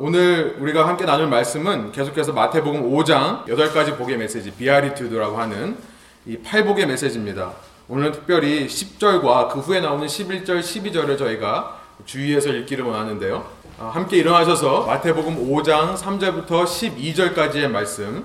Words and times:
오늘 0.00 0.54
우리가 0.60 0.86
함께 0.86 1.04
나눌 1.04 1.26
말씀은 1.26 1.90
계속해서 1.90 2.32
마태복음 2.32 2.88
5장 2.92 3.46
8가지 3.46 3.98
복의 3.98 4.16
메시지 4.16 4.52
비아리투드라고 4.52 5.36
하는 5.36 5.76
이 6.24 6.36
팔복의 6.38 6.86
메시지입니다. 6.86 7.54
오늘은 7.88 8.12
특별히 8.12 8.68
10절과 8.68 9.50
그 9.50 9.58
후에 9.58 9.80
나오는 9.80 10.06
11절, 10.06 10.60
12절을 10.60 11.18
저희가 11.18 11.80
주의해서 12.06 12.50
읽기를 12.50 12.84
원하는데요. 12.84 13.44
아, 13.80 13.86
함께 13.86 14.18
일어나셔서 14.18 14.86
마태복음 14.86 15.50
5장 15.50 15.96
3절부터 15.96 16.46
12절까지의 16.46 17.66
말씀 17.66 18.24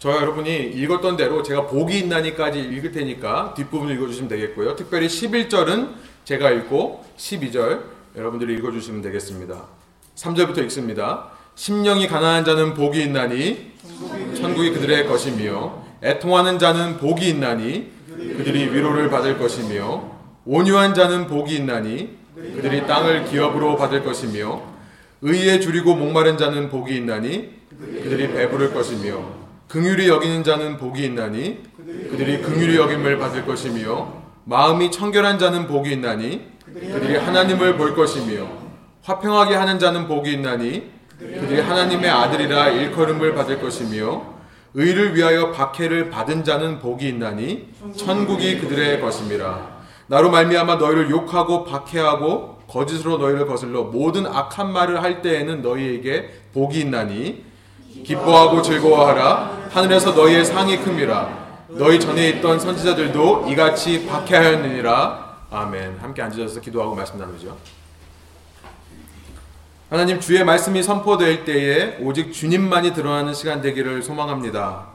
저 0.00 0.16
여러분이 0.16 0.72
읽었던 0.72 1.16
대로 1.16 1.44
제가 1.44 1.68
복이 1.68 1.96
있나니까지 2.00 2.58
읽을 2.58 2.90
테니까 2.90 3.54
뒷부분 3.54 3.90
읽어주시면 3.90 4.28
되겠고요. 4.30 4.74
특별히 4.74 5.06
11절은 5.06 5.90
제가 6.24 6.50
읽고 6.50 7.04
12절 7.16 7.95
여러분들이 8.16 8.54
읽어주시면 8.54 9.02
되겠습니다. 9.02 9.66
3절부터 10.14 10.58
읽습니다. 10.64 11.28
심령이 11.54 12.08
가난한 12.08 12.46
자는 12.46 12.72
복이 12.72 13.02
있나니 13.02 13.72
천국이 14.34 14.70
그들의 14.72 15.06
것이며 15.06 15.84
애통하는 16.02 16.58
자는 16.58 16.96
복이 16.96 17.28
있나니 17.28 17.90
그들이 18.08 18.72
위로를 18.72 19.10
받을 19.10 19.38
것이며 19.38 20.16
온유한 20.46 20.94
자는 20.94 21.26
복이 21.26 21.56
있나니 21.56 22.16
그들이 22.34 22.86
땅을 22.86 23.26
기업으로 23.26 23.76
받을 23.76 24.02
것이며 24.02 24.62
의에 25.20 25.60
줄이고 25.60 25.94
목마른 25.94 26.38
자는 26.38 26.70
복이 26.70 26.96
있나니 26.96 27.50
그들이 27.78 28.32
배부를 28.32 28.72
것이며 28.72 29.46
긍휼히 29.68 30.08
여기는 30.08 30.42
자는 30.42 30.78
복이 30.78 31.04
있나니 31.04 31.62
그들이 32.10 32.40
긍휼히 32.40 32.76
여김을 32.76 33.18
받을 33.18 33.44
것이며 33.44 34.24
마음이 34.44 34.90
청결한 34.90 35.38
자는 35.38 35.66
복이 35.66 35.92
있나니 35.92 36.55
그들이 36.80 37.16
하나님을 37.16 37.76
볼 37.76 37.94
것이며 37.94 38.46
화평하게 39.02 39.54
하는 39.54 39.78
자는 39.78 40.06
복이 40.06 40.30
있나니 40.32 40.90
그들이 41.18 41.60
하나님의 41.60 42.10
아들이라 42.10 42.68
일컬음을 42.68 43.34
받을 43.34 43.60
것이며 43.62 44.22
의를 44.74 45.16
위하여 45.16 45.52
박해를 45.52 46.10
받은 46.10 46.44
자는 46.44 46.78
복이 46.80 47.08
있나니 47.08 47.68
천국이 47.96 48.58
그들의 48.58 49.00
것임이라. 49.00 49.76
나로 50.08 50.30
말미암아 50.30 50.74
너희를 50.74 51.08
욕하고 51.10 51.64
박해하고 51.64 52.58
거짓으로 52.68 53.16
너희를 53.16 53.46
거슬러 53.46 53.84
모든 53.84 54.26
악한 54.26 54.70
말을 54.70 55.02
할 55.02 55.22
때에는 55.22 55.62
너희에게 55.62 56.28
복이 56.52 56.80
있나니 56.80 57.42
기뻐하고 58.04 58.60
즐거워하라. 58.60 59.68
하늘에서 59.70 60.12
너희의 60.12 60.44
상이 60.44 60.76
큼이라 60.78 61.46
너희 61.68 61.98
전에 61.98 62.28
있던 62.28 62.60
선지자들도 62.60 63.46
이같이 63.48 64.06
박해하였느니라 64.06 65.25
아멘 65.50 65.98
함께 65.98 66.22
앉으셔서 66.22 66.60
기도하고 66.60 66.94
말씀 66.94 67.18
나누죠 67.18 67.56
하나님 69.88 70.18
주의 70.18 70.42
말씀이 70.42 70.82
선포될 70.82 71.44
때에 71.44 71.98
오직 72.00 72.32
주님만이 72.32 72.92
드러나는 72.92 73.34
시간 73.34 73.60
되기를 73.60 74.02
소망합니다. 74.02 74.88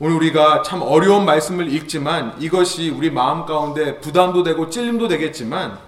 오늘 0.00 0.16
우리가 0.16 0.62
참 0.62 0.82
어려운 0.82 1.24
말씀을 1.24 1.72
읽지만 1.72 2.34
이것이 2.40 2.90
우리 2.90 3.08
마음 3.08 3.46
가운데 3.46 4.00
부담도 4.00 4.42
되고 4.42 4.68
찔림도 4.68 5.06
되겠지만 5.06 5.78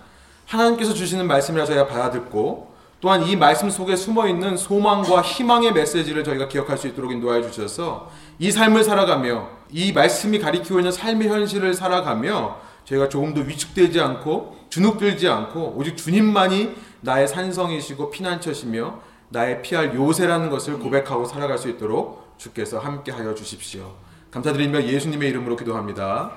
하나님께서 0.46 0.94
주시는 0.94 1.26
말씀이라 1.26 1.64
저희가 1.64 1.88
받아듣고 1.88 2.72
또한 3.00 3.24
이 3.26 3.34
말씀 3.34 3.70
속에 3.70 3.96
숨어 3.96 4.28
있는 4.28 4.56
소망과 4.56 5.20
희망의 5.22 5.72
메시지를 5.72 6.22
저희가 6.22 6.46
기억할 6.46 6.78
수 6.78 6.86
있도록 6.86 7.10
인도하여 7.10 7.42
주셔서 7.42 8.08
이 8.38 8.52
삶을 8.52 8.84
살아가며 8.84 9.48
이 9.72 9.92
말씀이 9.92 10.38
가리키고 10.38 10.78
있는 10.78 10.92
삶의 10.92 11.28
현실을 11.28 11.74
살아가며 11.74 12.67
저희가 12.88 13.10
조금 13.10 13.34
더 13.34 13.42
위축되지 13.42 14.00
않고 14.00 14.56
주눅들지 14.70 15.28
않고 15.28 15.74
오직 15.76 15.96
주님만이 15.96 16.74
나의 17.02 17.28
산성이시고 17.28 18.10
피난처시며 18.10 19.00
나의 19.28 19.60
피할 19.60 19.94
요새라는 19.94 20.48
것을 20.48 20.78
고백하고 20.78 21.26
살아갈 21.26 21.58
수 21.58 21.68
있도록 21.68 22.34
주께서 22.38 22.78
함께 22.78 23.12
하여 23.12 23.34
주십시오. 23.34 23.94
감사드리며 24.30 24.84
예수님의 24.84 25.28
이름으로 25.28 25.56
기도합니다. 25.56 26.32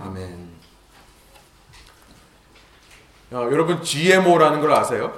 아멘. 0.00 0.56
어, 3.32 3.48
여러분 3.52 3.82
GMO라는 3.82 4.60
걸 4.60 4.72
아세요? 4.72 5.12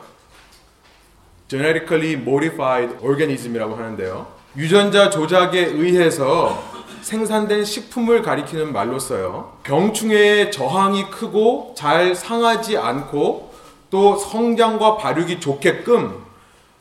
Genetically 1.49 2.13
Modified 2.13 2.97
Organism이라고 3.03 3.75
하는데요. 3.75 4.27
유전자 4.57 5.09
조작에 5.09 5.61
의해서 5.61 6.63
생산된 7.03 7.65
식품을 7.65 8.23
가리키는 8.23 8.73
말로써요. 8.73 9.59
병충해의 9.63 10.53
저항이 10.53 11.11
크고 11.11 11.75
잘 11.77 12.15
상하지 12.15 12.77
않고 12.77 13.53
또 13.91 14.17
성장과 14.17 14.97
발육이 14.97 15.41
좋게끔 15.41 16.23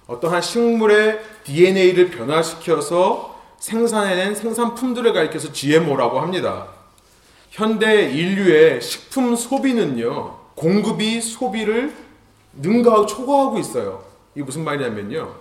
어떠한 0.08 0.42
식물의 0.42 1.20
DNA를 1.44 2.10
변화시켜서 2.12 3.36
생산해낸 3.60 4.36
생산품들을 4.36 5.14
가리켜서 5.14 5.52
GMO라고 5.52 6.20
합니다. 6.20 6.68
현대 7.50 8.10
인류의 8.12 8.82
식품 8.82 9.36
소비는요, 9.36 10.36
공급이 10.56 11.22
소비를 11.22 11.96
능가하고 12.54 13.06
초과하고 13.06 13.60
있어요. 13.60 14.04
이게 14.36 14.44
무슨 14.44 14.64
말이냐면요. 14.64 15.34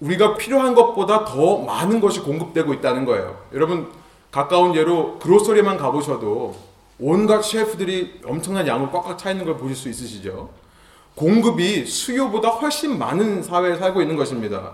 우리가 0.00 0.36
필요한 0.36 0.74
것보다 0.74 1.24
더 1.24 1.58
많은 1.58 2.00
것이 2.00 2.20
공급되고 2.20 2.74
있다는 2.74 3.04
거예요. 3.04 3.38
여러분, 3.52 3.88
가까운 4.32 4.74
예로 4.74 5.18
그로서리만 5.18 5.76
가보셔도 5.76 6.56
온갖 6.98 7.42
셰프들이 7.42 8.22
엄청난 8.24 8.66
양을 8.66 8.90
꽉꽉 8.90 9.18
차 9.18 9.30
있는 9.30 9.44
걸 9.44 9.56
보실 9.56 9.76
수 9.76 9.88
있으시죠? 9.90 10.48
공급이 11.14 11.84
수요보다 11.84 12.48
훨씬 12.48 12.98
많은 12.98 13.42
사회에 13.42 13.76
살고 13.76 14.00
있는 14.00 14.16
것입니다. 14.16 14.72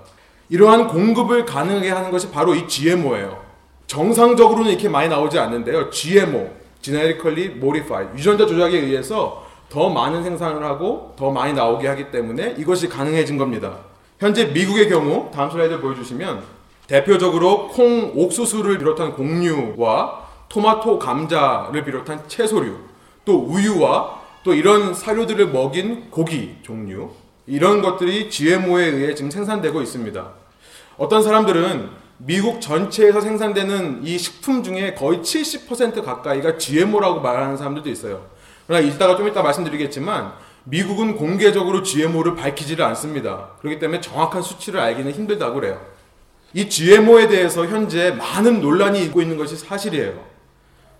이러한 0.48 0.86
공급을 0.86 1.44
가능하게 1.44 1.90
하는 1.90 2.10
것이 2.12 2.30
바로 2.30 2.54
이 2.54 2.68
GMO예요. 2.68 3.42
정상적으로는 3.88 4.70
이렇게 4.70 4.88
많이 4.88 5.08
나오지 5.08 5.38
않는데요. 5.38 5.90
GMO, 5.90 6.50
Genetically 6.80 7.56
Modified, 7.56 8.16
유전자 8.16 8.46
조작에 8.46 8.78
의해서 8.78 9.44
더 9.68 9.90
많은 9.90 10.22
생산을 10.22 10.62
하고 10.62 11.14
더 11.18 11.30
많이 11.32 11.52
나오게 11.52 11.88
하기 11.88 12.10
때문에 12.12 12.54
이것이 12.58 12.88
가능해진 12.88 13.36
겁니다. 13.36 13.78
현재 14.20 14.46
미국의 14.46 14.88
경우 14.88 15.30
다음 15.34 15.50
슬라이드 15.50 15.80
보여주시면 15.80 16.57
대표적으로 16.88 17.68
콩, 17.68 18.12
옥수수를 18.16 18.78
비롯한 18.78 19.12
곡류와 19.12 20.26
토마토, 20.48 20.98
감자를 20.98 21.84
비롯한 21.84 22.26
채소류, 22.26 22.76
또 23.24 23.44
우유와 23.44 24.18
또 24.42 24.54
이런 24.54 24.94
사료들을 24.94 25.48
먹인 25.48 26.10
고기 26.10 26.56
종류 26.62 27.10
이런 27.46 27.82
것들이 27.82 28.30
GMO에 28.30 28.86
의해 28.86 29.14
지금 29.14 29.30
생산되고 29.30 29.82
있습니다. 29.82 30.28
어떤 30.96 31.22
사람들은 31.22 31.90
미국 32.16 32.60
전체에서 32.60 33.20
생산되는 33.20 34.00
이 34.04 34.16
식품 34.16 34.62
중에 34.62 34.94
거의 34.94 35.18
70% 35.18 36.02
가까이가 36.02 36.56
GMO라고 36.56 37.20
말하는 37.20 37.58
사람들도 37.58 37.90
있어요. 37.90 38.26
그러나 38.66 38.84
이따가 38.84 39.16
좀 39.16 39.28
이따 39.28 39.42
말씀드리겠지만 39.42 40.32
미국은 40.64 41.16
공개적으로 41.16 41.82
GMO를 41.82 42.34
밝히지를 42.34 42.84
않습니다. 42.86 43.50
그렇기 43.60 43.78
때문에 43.78 44.00
정확한 44.00 44.40
수치를 44.42 44.80
알기는 44.80 45.12
힘들다고 45.12 45.54
그래요. 45.54 45.97
이 46.54 46.68
GMO에 46.68 47.28
대해서 47.28 47.66
현재 47.66 48.10
많은 48.12 48.60
논란이 48.60 49.02
있고 49.04 49.20
있는 49.20 49.36
것이 49.36 49.56
사실이에요. 49.56 50.24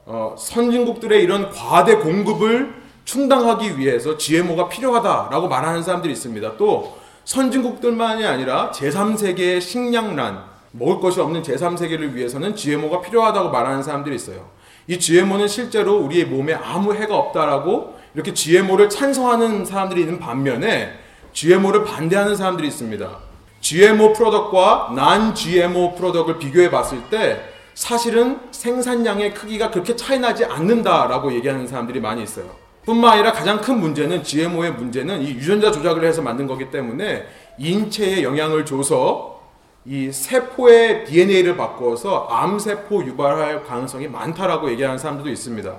어, 0.05 0.35
선진국들의 0.39 1.23
이런 1.23 1.51
과대 1.51 1.97
공급을 1.97 2.75
충당하기 3.05 3.79
위해서 3.79 4.19
GMO가 4.19 4.69
필요하다라고 4.69 5.49
말하는 5.49 5.83
사람들이 5.83 6.13
있습니다. 6.13 6.57
또 6.59 6.99
선진국들만이 7.25 8.27
아니라 8.27 8.71
제3세계의 8.73 9.61
식량난, 9.61 10.45
먹을 10.73 11.01
것이 11.01 11.21
없는 11.21 11.43
제3세계를 11.43 12.13
위해서는 12.13 12.55
GMO가 12.55 13.01
필요하다고 13.01 13.51
말하는 13.51 13.83
사람들이 13.83 14.17
있어요. 14.17 14.51
이 14.87 14.99
GMO는 14.99 15.49
실제로 15.49 15.97
우리의 15.97 16.27
몸에 16.27 16.55
아무 16.55 16.95
해가 16.95 17.17
없다라고 17.17 17.99
이렇게 18.15 18.33
GMO를 18.33 18.89
찬성하는 18.89 19.65
사람들이 19.65 20.03
있는 20.03 20.19
반면에 20.19 20.93
GMO를 21.33 21.85
반대하는 21.85 22.37
사람들이 22.37 22.69
있습니다. 22.69 23.28
GMO 23.61 24.13
프로덕트와 24.13 24.93
난 24.95 25.35
GMO 25.35 25.95
프로덕트를 25.95 26.39
비교해 26.39 26.71
봤을 26.71 27.03
때 27.11 27.41
사실은 27.75 28.41
생산량의 28.51 29.35
크기가 29.35 29.71
그렇게 29.71 29.95
차이 29.95 30.19
나지 30.19 30.45
않는다라고 30.45 31.33
얘기하는 31.35 31.67
사람들이 31.67 32.01
많이 32.01 32.23
있어요. 32.23 32.47
뿐만 32.85 33.13
아니라 33.13 33.33
가장 33.33 33.61
큰 33.61 33.79
문제는 33.79 34.25
GMO의 34.25 34.73
문제는 34.73 35.23
이 35.23 35.31
유전자 35.31 35.71
조작을 35.71 36.05
해서 36.05 36.23
만든 36.23 36.47
거기 36.47 36.71
때문에 36.71 37.27
인체에 37.59 38.23
영향을 38.23 38.65
줘서 38.65 39.43
이 39.85 40.11
세포의 40.11 41.05
DNA를 41.05 41.57
바꾸어서 41.57 42.27
암세포 42.31 43.05
유발할 43.05 43.65
가능성이 43.65 44.09
많다라고 44.09 44.71
얘기하는 44.71 44.99
사람들도 44.99 45.31
있습니다. 45.31 45.77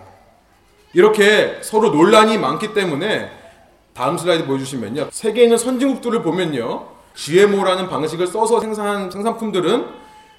이렇게 0.94 1.60
서로 1.62 1.90
논란이 1.90 2.38
많기 2.38 2.74
때문에 2.74 3.30
다음 3.94 4.18
슬라이드 4.18 4.46
보여주시면요. 4.46 5.10
세계에 5.12 5.44
있는 5.44 5.58
선진국들을 5.58 6.22
보면요. 6.24 6.99
GMO라는 7.16 7.90
방식을 7.90 8.28
써서 8.28 8.60
생산한 8.60 9.12
생산품들은 9.12 9.88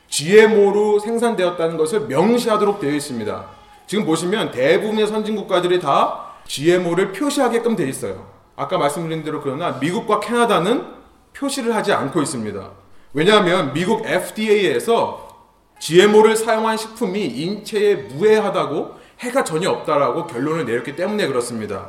GMO로 0.09 0.99
생산되었다는 0.99 1.77
것을 1.77 2.01
명시하도록 2.03 2.81
되어 2.81 2.93
있습니다. 2.93 3.47
지금 3.87 4.05
보시면 4.05 4.51
대부분의 4.51 5.07
선진 5.07 5.37
국가들이 5.37 5.81
다 5.81 6.27
GMO를 6.47 7.13
표시하게끔 7.13 7.77
되어 7.77 7.87
있어요. 7.87 8.27
아까 8.57 8.77
말씀드린 8.77 9.23
대로 9.23 9.41
그러나 9.41 9.73
미국과 9.81 10.21
캐나다는 10.21 10.85
표시를 11.33 11.75
하지 11.75 11.93
않고 11.93 12.21
있습니다. 12.21 12.71
왜냐하면 13.13 13.73
미국 13.73 14.05
FDA에서 14.05 15.29
GMO를 15.79 16.37
사용한 16.37 16.77
식품이 16.77 17.25
인체에 17.25 17.95
무해하다고 17.95 19.01
해가 19.21 19.45
전혀 19.45 19.71
없다라고 19.71 20.27
결론을 20.27 20.67
내렸기 20.67 20.95
때문에 20.97 21.27
그렇습니다. 21.27 21.87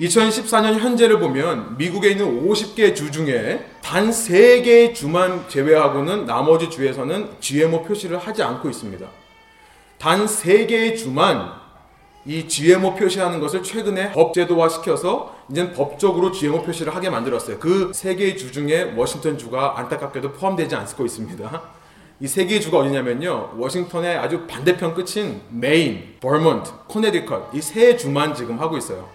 2014년 0.00 0.78
현재를 0.78 1.20
보면 1.20 1.76
미국에 1.76 2.10
있는 2.10 2.46
50개 2.48 2.94
주 2.96 3.12
중에 3.12 3.64
단 3.80 4.10
3개의 4.10 4.94
주만 4.94 5.48
제외하고는 5.48 6.26
나머지 6.26 6.68
주에서는 6.68 7.30
GMO 7.40 7.84
표시를 7.84 8.18
하지 8.18 8.42
않고 8.42 8.68
있습니다. 8.68 9.06
단 9.98 10.26
3개의 10.26 10.96
주만 10.96 11.52
이 12.26 12.48
GMO 12.48 12.94
표시하는 12.94 13.38
것을 13.38 13.62
최근에 13.62 14.12
법 14.12 14.34
제도화 14.34 14.68
시켜서 14.68 15.36
이제 15.50 15.72
법적으로 15.72 16.32
GMO 16.32 16.62
표시를 16.62 16.94
하게 16.94 17.10
만들었어요. 17.10 17.58
그세 17.60 18.16
개의 18.16 18.36
주 18.36 18.50
중에 18.50 18.94
워싱턴 18.96 19.38
주가 19.38 19.78
안타깝게도 19.78 20.32
포함되지 20.32 20.74
않고 20.74 21.04
있습니다. 21.04 21.62
이세 22.20 22.46
개의 22.46 22.60
주가 22.60 22.78
어디냐면요. 22.78 23.54
워싱턴의 23.58 24.16
아주 24.16 24.46
반대편 24.46 24.94
끝인 24.94 25.40
메인, 25.50 26.14
버먼트, 26.20 26.70
코네디컷 26.88 27.54
이 27.54 27.60
세 27.60 27.96
주만 27.96 28.34
지금 28.34 28.58
하고 28.58 28.76
있어요. 28.78 29.08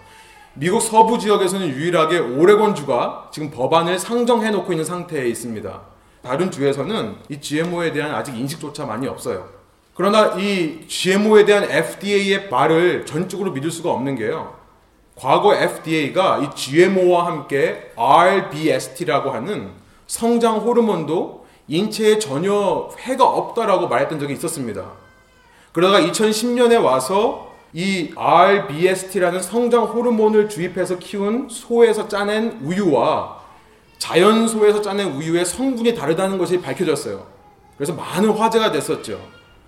미국 0.54 0.80
서부 0.80 1.18
지역에서는 1.18 1.68
유일하게 1.68 2.18
오레곤 2.18 2.74
주가 2.74 3.28
지금 3.32 3.50
법안을 3.50 3.98
상정해 3.98 4.50
놓고 4.50 4.72
있는 4.72 4.84
상태에 4.84 5.28
있습니다. 5.28 5.80
다른 6.22 6.50
주에서는 6.50 7.16
이 7.28 7.40
GMO에 7.40 7.92
대한 7.92 8.14
아직 8.14 8.36
인식조차 8.36 8.84
많이 8.84 9.06
없어요. 9.06 9.48
그러나 9.94 10.34
이 10.36 10.86
GMO에 10.88 11.44
대한 11.44 11.70
FDA의 11.70 12.48
말을 12.48 13.06
전적으로 13.06 13.52
믿을 13.52 13.70
수가 13.70 13.92
없는 13.92 14.16
게요. 14.16 14.54
과거 15.14 15.54
FDA가 15.54 16.38
이 16.38 16.54
GMO와 16.54 17.26
함께 17.26 17.92
RBST라고 17.96 19.30
하는 19.30 19.70
성장 20.06 20.58
호르몬도 20.58 21.46
인체에 21.68 22.18
전혀 22.18 22.90
해가 22.98 23.24
없다라고 23.24 23.86
말했던 23.86 24.18
적이 24.18 24.32
있었습니다. 24.32 24.84
그러다가 25.72 26.04
2010년에 26.08 26.82
와서 26.82 27.49
이 27.72 28.10
RBST라는 28.16 29.40
성장 29.40 29.84
호르몬을 29.84 30.48
주입해서 30.48 30.98
키운 30.98 31.48
소에서 31.48 32.08
짜낸 32.08 32.58
우유와 32.62 33.38
자연 33.98 34.48
소에서 34.48 34.82
짜낸 34.82 35.12
우유의 35.12 35.44
성분이 35.44 35.94
다르다는 35.94 36.38
것이 36.38 36.60
밝혀졌어요. 36.60 37.26
그래서 37.76 37.94
많은 37.94 38.30
화제가 38.30 38.72
됐었죠. 38.72 39.20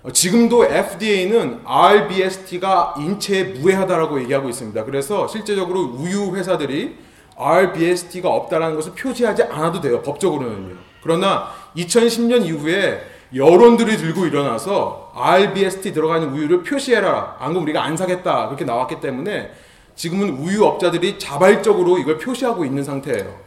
어, 0.03 0.11
지금도 0.11 0.65
FDA는 0.65 1.61
RBST가 1.63 2.95
인체에 2.97 3.43
무해하다라고 3.45 4.21
얘기하고 4.21 4.49
있습니다. 4.49 4.83
그래서 4.83 5.27
실제적으로 5.27 5.79
우유 5.97 6.35
회사들이 6.35 6.97
RBST가 7.37 8.29
없다라는 8.29 8.75
것을 8.75 8.93
표시하지 8.93 9.43
않아도 9.43 9.79
돼요. 9.79 10.01
법적으로는요. 10.01 10.75
그러나 11.01 11.49
2010년 11.77 12.45
이후에 12.45 13.01
여론들이 13.35 13.97
들고 13.97 14.25
일어나서 14.25 15.11
RBST 15.15 15.93
들어가는 15.93 16.29
우유를 16.29 16.63
표시해라. 16.63 17.37
안 17.39 17.49
그러면 17.49 17.63
우리가 17.63 17.83
안 17.83 17.97
사겠다. 17.97 18.47
그렇게 18.47 18.65
나왔기 18.65 18.99
때문에 18.99 19.51
지금은 19.95 20.29
우유 20.37 20.65
업자들이 20.65 21.17
자발적으로 21.19 21.97
이걸 21.97 22.17
표시하고 22.17 22.65
있는 22.65 22.83
상태예요. 22.83 23.41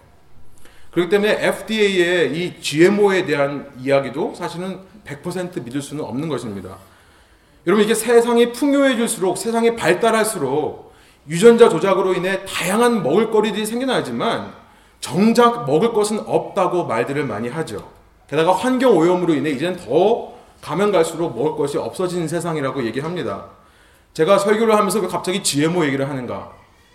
그렇기 0.90 1.10
때문에 1.10 1.46
FDA의 1.46 2.32
이 2.36 2.60
GMO에 2.60 3.26
대한 3.26 3.70
이야기도 3.78 4.34
사실은 4.34 4.80
100% 5.04 5.62
믿을 5.64 5.82
수는 5.82 6.04
없는 6.04 6.28
것입니다. 6.28 6.76
여러분 7.66 7.84
이게 7.84 7.94
세상이 7.94 8.52
풍요해질수록 8.52 9.36
세상이 9.36 9.76
발달할수록 9.76 10.94
유전자 11.28 11.68
조작으로 11.68 12.14
인해 12.14 12.44
다양한 12.44 13.02
먹을거리들이 13.02 13.66
생겨나지만 13.66 14.52
정작 15.00 15.66
먹을 15.66 15.92
것은 15.92 16.20
없다고 16.20 16.86
말들을 16.86 17.24
많이 17.24 17.48
하죠. 17.48 17.95
게다가 18.28 18.52
환경 18.52 18.96
오염으로 18.96 19.34
인해 19.34 19.50
이제는 19.50 19.76
더 19.76 20.34
가면 20.60 20.90
갈수록 20.90 21.36
먹을 21.36 21.56
것이 21.56 21.78
없어지는 21.78 22.26
세상이라고 22.26 22.84
얘기합니다. 22.86 23.46
제가 24.14 24.38
설교를 24.38 24.74
하면서 24.74 24.98
왜 24.98 25.06
갑자기 25.06 25.42
GMO 25.42 25.84
얘기를 25.84 26.08
하는가? 26.08 26.52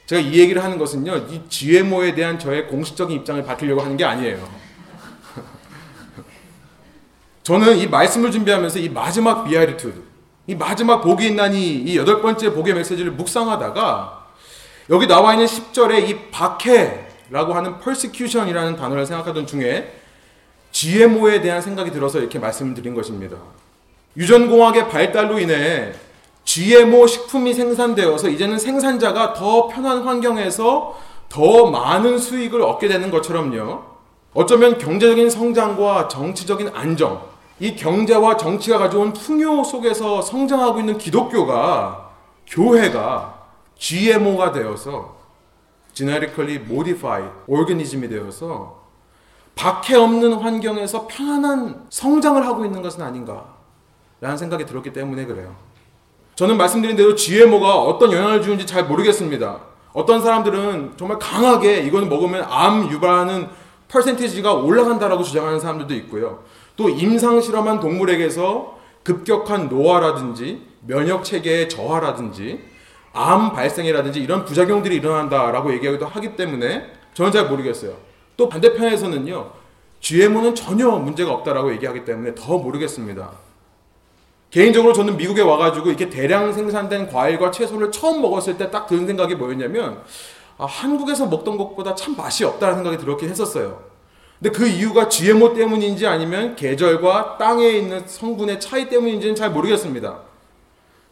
제가 0.08 0.22
이 0.22 0.40
얘기를 0.40 0.62
하는 0.62 0.78
것은요, 0.78 1.16
이 1.30 1.42
GMO에 1.48 2.16
대한 2.16 2.38
저의 2.38 2.68
공식적인 2.68 3.20
입장을 3.20 3.44
밝히려고 3.46 3.82
하는 3.82 3.96
게 3.96 4.04
아니에요. 4.04 4.40
저는 7.44 7.78
이 7.78 7.88
말씀을 7.88 8.32
준비하면서 8.32 8.80
이 8.80 8.90
마지막 8.90 9.46
비아리투드, 9.46 10.02
이 10.48 10.56
마지막 10.56 11.02
복이 11.02 11.28
있나니 11.28 11.76
이 11.76 11.98
여덟 11.98 12.22
번째 12.22 12.52
복의 12.52 12.74
메시지를 12.74 13.12
묵상하다가 13.12 14.26
여기 14.90 15.08
나와 15.08 15.34
있는 15.34 15.46
10절에 15.46 16.10
이 16.10 16.30
박해라고 16.32 17.54
하는 17.54 17.80
persecution이라는 17.80 18.76
단어를 18.76 19.06
생각하던 19.06 19.46
중에 19.46 20.01
GMO에 20.82 21.42
대한 21.42 21.62
생각이 21.62 21.92
들어서 21.92 22.18
이렇게 22.18 22.40
말씀을 22.40 22.74
드린 22.74 22.96
것입니다. 22.96 23.38
유전공학의 24.18 24.90
발달로 24.90 25.38
인해 25.38 25.94
GMO 26.44 27.06
식품이 27.06 27.54
생산되어서 27.54 28.30
이제는 28.30 28.58
생산자가 28.58 29.34
더 29.34 29.68
편한 29.68 30.02
환경에서 30.02 30.98
더 31.30 31.70
많은 31.70 32.18
수익을 32.18 32.64
얻게 32.64 32.88
되는 32.88 33.12
것처럼요. 33.12 33.84
어쩌면 34.34 34.80
경제적인 34.80 35.30
성장과 35.30 36.08
정치적인 36.08 36.72
안정, 36.74 37.30
이 37.60 37.76
경제와 37.76 38.38
정치가 38.38 38.80
가져온 38.80 39.14
풍요 39.14 39.64
속에서 39.64 40.24
성장하고 40.24 40.80
있는 40.80 40.98
기독교가 40.98 42.10
교회가 42.48 43.50
GMO가 43.78 44.52
되어서 44.52 45.16
genetically 45.94 46.56
modified 46.56 47.30
organism이 47.48 48.10
되어서 48.10 48.81
박해 49.56 49.96
없는 49.96 50.34
환경에서 50.34 51.08
편안한 51.08 51.86
성장을 51.90 52.46
하고 52.46 52.66
있는 52.66 52.82
것은 52.82 53.02
아닌가 53.02 53.46
라는 54.20 54.38
생각이 54.38 54.66
들었기 54.66 54.94
때문에 54.94 55.26
그래요. 55.26 55.56
저는 56.36 56.58
말씀드린 56.58 56.96
대로 56.96 57.16
GMO가 57.16 57.82
어떤 57.82 58.12
영향을 58.12 58.42
주는지 58.42 58.66
잘 58.66 58.86
모르겠습니다. 58.86 59.60
어떤 59.94 60.22
사람들은 60.22 60.94
정말 60.98 61.20
강하게 61.20 61.82
이거는 61.82 62.10
먹으면 62.10 62.46
암 62.48 62.90
유발하는 62.90 63.50
퍼센티지가 63.90 64.54
올라간다라고 64.54 65.24
주장하는 65.24 65.60
사람들도 65.60 65.94
있고요. 65.96 66.44
또 66.78 66.90
임상 66.90 67.42
실험한 67.42 67.80
동물에게서 67.82 68.80
급격한 69.04 69.68
노화라든지 69.68 70.66
면역 70.88 71.24
체계의 71.24 71.70
저하라든지 71.70 72.64
암 73.14 73.52
발생이라든지 73.52 74.22
이런 74.22 74.46
부작용들이 74.46 74.96
일어난다라고 74.96 75.74
얘기하기도 75.74 76.06
하기 76.06 76.36
때문에 76.36 76.90
저는 77.14 77.32
잘 77.32 77.50
모르겠어요. 77.50 77.94
또 78.38 78.50
반대편에서는요. 78.50 79.52
GMO는 80.00 80.56
전혀 80.56 80.90
문제가 80.90 81.32
없다라고 81.34 81.72
얘기하기 81.74 82.06
때문에 82.06 82.34
더 82.36 82.58
모르겠습니다. 82.58 83.32
개인적으로 84.50 84.94
저는 84.94 85.16
미국에 85.16 85.42
와가지고 85.42 85.90
이렇게 85.90 86.10
대량 86.10 86.52
생산된 86.52 87.10
과일과 87.10 87.52
채소를 87.52 87.92
처음 87.92 88.22
먹었을 88.22 88.58
때 88.58 88.70
딱 88.70 88.88
드는 88.88 89.08
생각이 89.08 89.36
뭐였냐면 89.36 90.02
아, 90.58 90.66
한국에서 90.66 91.28
먹던 91.28 91.58
것보다 91.58 91.96
참 91.96 92.16
맛이 92.16 92.44
없다는 92.44 92.76
생각이 92.76 92.98
들었긴 92.98 93.30
했었어요. 93.30 93.82
근데 94.40 94.58
그 94.58 94.68
이유가 94.68 95.08
GMO 95.08 95.54
때문인지 95.54 96.06
아니면 96.08 96.56
계절과 96.56 97.38
땅에 97.38 97.70
있는 97.70 98.08
성분의 98.08 98.60
차이 98.60 98.90
때문인지는 98.90 99.36
잘 99.36 99.52
모르겠습니다. 99.52 100.20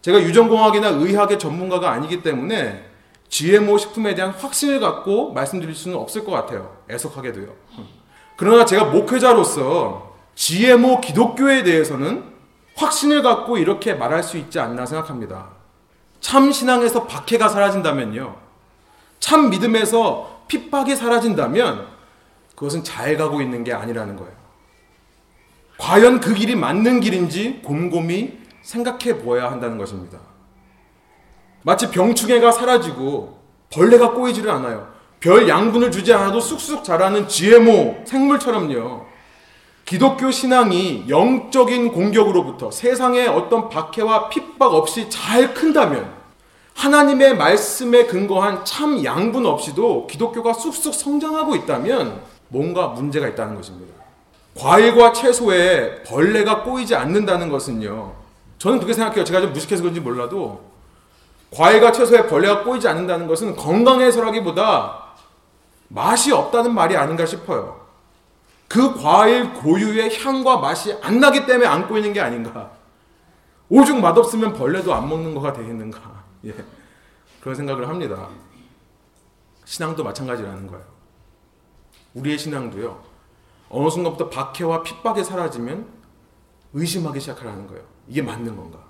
제가 0.02 0.20
유전공학이나 0.22 0.90
의학의 0.90 1.38
전문가가 1.40 1.92
아니기 1.92 2.22
때문에 2.24 2.88
GMO 3.30 3.78
식품에 3.78 4.16
대한 4.16 4.32
확신을 4.32 4.80
갖고 4.80 5.32
말씀드릴 5.34 5.76
수는 5.76 5.98
없을 5.98 6.26
것 6.26 6.32
같아요. 6.32 6.78
애석하게도요. 6.90 7.54
그러나 8.36 8.66
제가 8.66 8.86
목회자로서 8.86 10.16
GMO 10.36 11.02
기독교에 11.02 11.64
대해서는 11.64 12.24
확신을 12.76 13.22
갖고 13.22 13.58
이렇게 13.58 13.94
말할 13.94 14.24
수 14.24 14.38
있지 14.38 14.60
않나 14.60 14.86
생각합니다. 14.86 15.50
참 16.22 16.52
신앙에서 16.52 17.06
박해가 17.08 17.50
사라진다면요. 17.50 18.36
참 19.20 19.50
믿음에서 19.50 20.44
핍박이 20.48 20.96
사라진다면 20.96 21.88
그것은 22.56 22.84
잘 22.84 23.16
가고 23.18 23.42
있는 23.42 23.64
게 23.64 23.74
아니라는 23.74 24.16
거예요. 24.16 24.34
과연 25.78 26.20
그 26.20 26.34
길이 26.34 26.56
맞는 26.56 27.00
길인지 27.00 27.62
곰곰이 27.64 28.38
생각해 28.62 29.20
보아야 29.20 29.52
한다는 29.52 29.78
것입니다. 29.78 30.20
마치 31.63 31.89
병충해가 31.89 32.51
사라지고 32.51 33.38
벌레가 33.72 34.12
꼬이지를 34.12 34.50
않아요. 34.51 34.88
별 35.20 35.48
양분을 35.48 35.92
주지 35.92 36.13
않아도 36.13 36.39
쑥쑥 36.39 36.84
자라는 36.84 37.28
GMO 37.28 38.04
생물처럼요. 38.06 39.06
기독교 39.84 40.32
신앙이 40.32 41.06
영적인 41.10 41.92
공격으로부터 41.92 42.72
세상의 42.72 43.28
어떤 43.28 43.70
박해와 43.70 44.30
핍박 44.30 44.74
없이 44.74 45.10
잘 45.10 45.54
큰다면 45.54 46.13
하나님의 46.75 47.36
말씀에 47.36 48.06
근거한 48.06 48.63
참 48.63 49.04
양분 49.04 49.46
없이도 49.46 50.08
기독교가 50.08 50.54
쑥쑥 50.54 50.94
성장하고 50.94 51.56
있다면 51.56 52.22
뭔가 52.48 52.88
문제가 52.88 53.28
있다는 53.28 53.56
것입니다. 53.56 53.94
과일과 54.58 55.12
채소에 55.12 56.04
벌레가 56.04 56.63
꼬이지 56.63 56.96
않는다는 56.96 57.50
것은요. 57.50 58.13
저는 58.60 58.78
그렇게 58.78 58.94
생각해요. 58.94 59.24
제가 59.24 59.42
좀 59.42 59.54
무식해서 59.54 59.82
그런지 59.82 60.00
몰라도 60.00 60.69
과일과 61.51 61.91
채소에 61.91 62.27
벌레가 62.27 62.63
꼬이지 62.63 62.88
않는다는 62.88 63.27
것은 63.27 63.56
건강해서라기보다 63.56 65.03
맛이 65.88 66.32
없다는 66.32 66.74
말이 66.74 66.96
아닌가 66.96 67.25
싶어요. 67.25 67.88
그 68.68 69.01
과일 69.01 69.53
고유의 69.53 70.15
향과 70.24 70.58
맛이 70.58 70.94
안 71.01 71.20
나기 71.20 71.46
때문에 71.46 71.68
안고 71.68 71.98
있는 71.98 72.13
게 72.13 72.22
아닌가. 72.22 72.72
오죽 73.68 74.00
맛없으면 74.00 74.53
벌레도 74.53 74.94
안 74.94 75.10
먹는 75.10 75.34
거가 75.34 75.53
되겠는가. 75.53 76.00
예. 76.46 76.53
그런 77.41 77.56
생각을 77.56 77.88
합니다. 77.88 78.27
신앙도 79.65 80.03
마찬가지라는 80.03 80.68
거예요. 80.68 80.86
우리의 82.13 82.38
신앙도요. 82.38 83.01
어느 83.70 83.89
순간부터 83.89 84.29
박해와 84.29 84.84
핍박이 84.84 85.24
사라지면 85.24 85.88
의심하기 86.74 87.20
시작하라는 87.20 87.68
거예요. 87.68 87.84
이게 88.08 88.22
맞는 88.22 88.56
건가? 88.56 88.88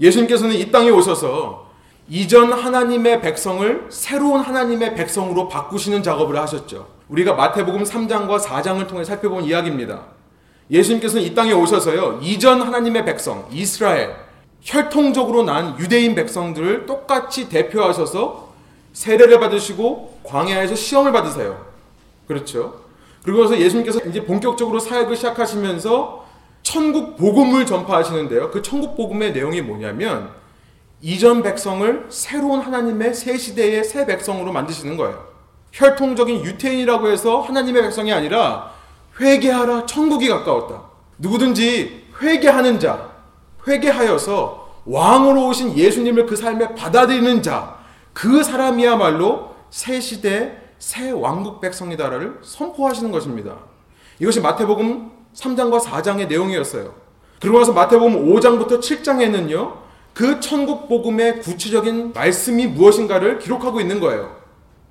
예수님께서는 0.00 0.54
이 0.54 0.70
땅에 0.70 0.90
오셔서 0.90 1.68
이전 2.08 2.52
하나님의 2.52 3.20
백성을 3.20 3.86
새로운 3.90 4.40
하나님의 4.40 4.94
백성으로 4.94 5.48
바꾸시는 5.48 6.02
작업을 6.02 6.38
하셨죠. 6.38 6.88
우리가 7.08 7.34
마태복음 7.34 7.84
3장과 7.84 8.40
4장을 8.40 8.86
통해 8.86 9.04
살펴본 9.04 9.44
이야기입니다. 9.44 10.02
예수님께서는 10.70 11.24
이 11.24 11.34
땅에 11.34 11.52
오셔서요. 11.52 12.20
이전 12.22 12.62
하나님의 12.62 13.04
백성, 13.04 13.46
이스라엘, 13.50 14.14
혈통적으로 14.60 15.42
난 15.42 15.78
유대인 15.78 16.14
백성들을 16.14 16.86
똑같이 16.86 17.48
대표하셔서 17.48 18.48
세례를 18.92 19.38
받으시고 19.40 20.20
광야에서 20.24 20.74
시험을 20.74 21.12
받으세요. 21.12 21.64
그렇죠? 22.26 22.80
그리고 23.22 23.42
나서 23.42 23.58
예수님께서 23.58 24.00
이제 24.08 24.24
본격적으로 24.24 24.78
사역을 24.78 25.16
시작하시면서 25.16 26.26
천국 26.68 27.16
복음을 27.16 27.64
전파하시는데요. 27.64 28.50
그 28.50 28.60
천국 28.60 28.94
복음의 28.94 29.32
내용이 29.32 29.62
뭐냐면 29.62 30.28
이전 31.00 31.42
백성을 31.42 32.04
새로운 32.10 32.60
하나님의 32.60 33.14
새 33.14 33.38
시대의 33.38 33.84
새 33.84 34.04
백성으로 34.04 34.52
만드시는 34.52 34.98
거예요. 34.98 35.28
혈통적인 35.72 36.44
유태인이라고 36.44 37.08
해서 37.08 37.40
하나님의 37.40 37.84
백성이 37.84 38.12
아니라 38.12 38.74
회개하라 39.18 39.86
천국이 39.86 40.28
가까웠다. 40.28 40.82
누구든지 41.16 42.04
회개하는 42.20 42.78
자, 42.80 43.12
회개하여서 43.66 44.82
왕으로 44.84 45.48
오신 45.48 45.74
예수님을 45.74 46.26
그 46.26 46.36
삶에 46.36 46.74
받아들이는 46.74 47.42
자, 47.42 47.78
그 48.12 48.44
사람이야말로 48.44 49.54
새 49.70 50.00
시대 50.00 50.58
새 50.78 51.12
왕국 51.12 51.62
백성이다를 51.62 52.40
선포하시는 52.42 53.10
것입니다. 53.10 53.56
이것이 54.18 54.42
마태복음 54.42 55.17
3장과 55.34 55.80
4장의 55.80 56.28
내용이었어요. 56.28 56.94
그러고 57.40 57.58
나서 57.58 57.72
마태복음 57.72 58.34
5장부터 58.34 58.80
7장에는요, 58.80 59.74
그 60.12 60.40
천국 60.40 60.88
복음의 60.88 61.40
구체적인 61.40 62.12
말씀이 62.12 62.66
무엇인가를 62.66 63.38
기록하고 63.38 63.80
있는 63.80 64.00
거예요. 64.00 64.36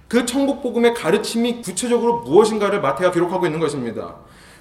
그 0.07 0.25
천국 0.25 0.63
복음의 0.63 0.93
가르침이 0.93 1.61
구체적으로 1.61 2.21
무엇인가를 2.21 2.79
마태가 2.79 3.11
기록하고 3.11 3.45
있는 3.45 3.59
것입니다. 3.59 4.15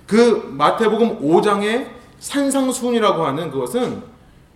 그 0.07 0.53
마태복음 0.57 1.21
5장의 1.21 1.87
산상수훈이라고 2.19 3.25
하는 3.25 3.51
그것은 3.51 4.03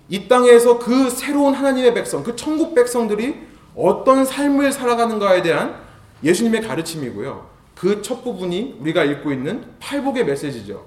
이 0.09 0.27
땅에서 0.27 0.79
그 0.81 1.09
새로운 1.09 1.55
하나님의 1.55 1.95
백성, 1.95 2.25
그 2.25 2.35
천국 2.35 2.75
백성들이 2.75 3.37
어떤 3.77 4.25
삶을 4.25 4.73
살아가는가에 4.73 5.43
대한 5.43 5.77
예수님의 6.25 6.63
가르침이고요. 6.63 7.49
그 7.77 8.03
첫 8.03 8.23
부분이 8.23 8.77
우리가 8.81 9.05
읽고 9.05 9.33
있는 9.33 9.65
팔복의 9.79 10.27
메시지죠. 10.27 10.85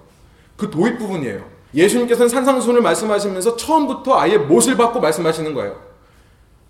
그 0.58 0.70
도입 0.70 0.98
부분이에요. 0.98 1.44
예수님께서는 1.74 2.30
산상순을 2.30 2.82
말씀하시면서 2.82 3.56
처음부터 3.56 4.20
아예 4.20 4.38
못을 4.38 4.78
받고 4.78 5.00
말씀하시는 5.00 5.54
거예요. 5.54 5.82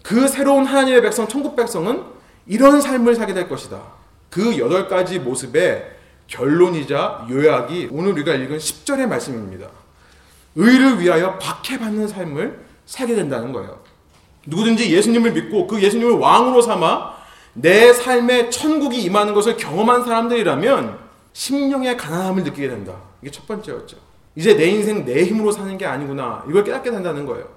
그 0.02 0.28
새로운 0.28 0.66
하나님의 0.66 1.02
백성, 1.02 1.28
천국 1.28 1.56
백성은 1.56 2.04
이런 2.46 2.82
삶을 2.82 3.16
살게 3.16 3.34
될 3.34 3.50
것이다. 3.50 3.82
그 4.30 4.58
여덟 4.58 4.88
가지 4.88 5.20
모습의 5.20 5.92
결론이자 6.28 7.28
요약이 7.30 7.90
오늘 7.92 8.14
우리가 8.14 8.34
읽은 8.34 8.58
10절의 8.58 9.08
말씀입니다. 9.08 9.68
의를 10.56 11.00
위하여 11.00 11.38
박해받는 11.40 12.08
삶을 12.08 12.60
살게 12.86 13.16
된다는 13.16 13.52
거예요. 13.54 13.80
누구든지 14.46 14.92
예수님을 14.92 15.32
믿고 15.32 15.68
그 15.68 15.82
예수님을 15.82 16.14
왕으로 16.14 16.62
삼아 16.62 17.14
내 17.54 17.94
삶에 17.94 18.50
천국이 18.50 19.02
임하는 19.04 19.34
것을 19.34 19.58
경험한 19.58 20.04
사람들이라면 20.06 21.00
심령의 21.34 21.98
가난함을 21.98 22.44
느끼게 22.44 22.68
된다. 22.68 22.96
이게 23.24 23.32
첫 23.32 23.48
번째였죠. 23.48 23.96
이제 24.36 24.56
내 24.56 24.66
인생 24.66 25.06
내 25.06 25.24
힘으로 25.24 25.52
사는 25.52 25.78
게 25.78 25.86
아니구나. 25.86 26.44
이걸 26.50 26.66
깨닫게 26.66 26.92
된다는 26.92 27.26
거예요. 27.26 27.48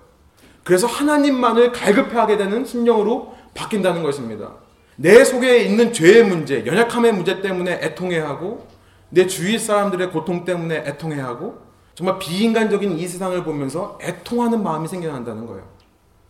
그래서 0.62 0.87
하나님만을 0.87 1.73
갈급해하게 1.73 2.37
되는 2.37 2.64
심령으로 2.64 3.35
바뀐다는 3.54 4.04
것입니다. 4.04 4.52
내 4.94 5.25
속에 5.25 5.58
있는 5.58 5.92
죄의 5.92 6.25
문제, 6.25 6.64
연약함의 6.64 7.12
문제 7.14 7.42
때문에 7.42 7.80
애통해하고 7.82 8.66
내 9.11 9.26
주위 9.26 9.58
사람들의 9.58 10.11
고통 10.12 10.44
때문에 10.44 10.85
애통해하고 10.87 11.58
정말 11.94 12.18
비인간적인 12.20 12.99
이 12.99 13.08
세상을 13.08 13.42
보면서 13.42 13.99
애통하는 14.02 14.62
마음이 14.62 14.87
생겨난다는 14.87 15.46
거예요. 15.46 15.64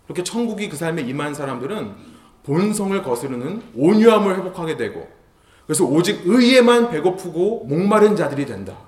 그렇게 0.05 0.23
천국이 0.23 0.69
그 0.71 0.77
삶에 0.77 1.03
임한 1.03 1.35
사람들은 1.35 1.93
본성을 2.45 3.03
거스르는 3.03 3.63
온유함을 3.77 4.39
회복하게 4.39 4.77
되고 4.77 5.09
그래서 5.67 5.85
오직 5.85 6.23
의에만 6.25 6.91
배고프고 6.91 7.65
목마른 7.67 8.17
자들이 8.17 8.47
된다. 8.47 8.87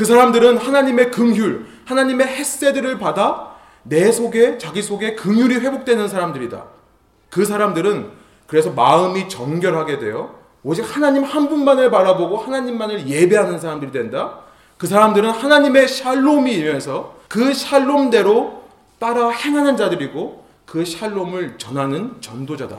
그 0.00 0.06
사람들은 0.06 0.56
하나님의 0.56 1.10
긍휼, 1.10 1.66
하나님의 1.84 2.26
햇새들을 2.26 2.98
받아 2.98 3.54
내 3.82 4.10
속에 4.10 4.56
자기 4.56 4.80
속에 4.80 5.14
긍휼이 5.14 5.56
회복되는 5.56 6.08
사람들이다. 6.08 6.64
그 7.28 7.44
사람들은 7.44 8.10
그래서 8.46 8.70
마음이 8.70 9.28
정결하게 9.28 9.98
되어 9.98 10.36
오직 10.62 10.84
하나님 10.84 11.22
한 11.22 11.50
분만을 11.50 11.90
바라보고 11.90 12.38
하나님만을 12.38 13.08
예배하는 13.08 13.58
사람들이 13.58 13.92
된다. 13.92 14.38
그 14.78 14.86
사람들은 14.86 15.28
하나님의 15.28 15.86
샬롬이 15.86 16.50
이면서 16.54 17.16
그 17.28 17.52
샬롬대로 17.52 18.62
따라 18.98 19.28
행하는 19.28 19.76
자들이고 19.76 20.46
그 20.64 20.86
샬롬을 20.86 21.58
전하는 21.58 22.14
전도자다. 22.22 22.78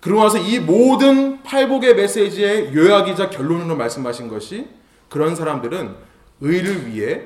그러고 0.00 0.22
나서 0.22 0.38
이 0.38 0.60
모든 0.60 1.42
팔복의 1.42 1.94
메시지의 1.94 2.74
요약이자 2.74 3.28
결론으로 3.28 3.76
말씀하신 3.76 4.28
것이 4.28 4.78
그런 5.08 5.34
사람들은 5.34 5.96
의를 6.40 6.86
위해 6.86 7.22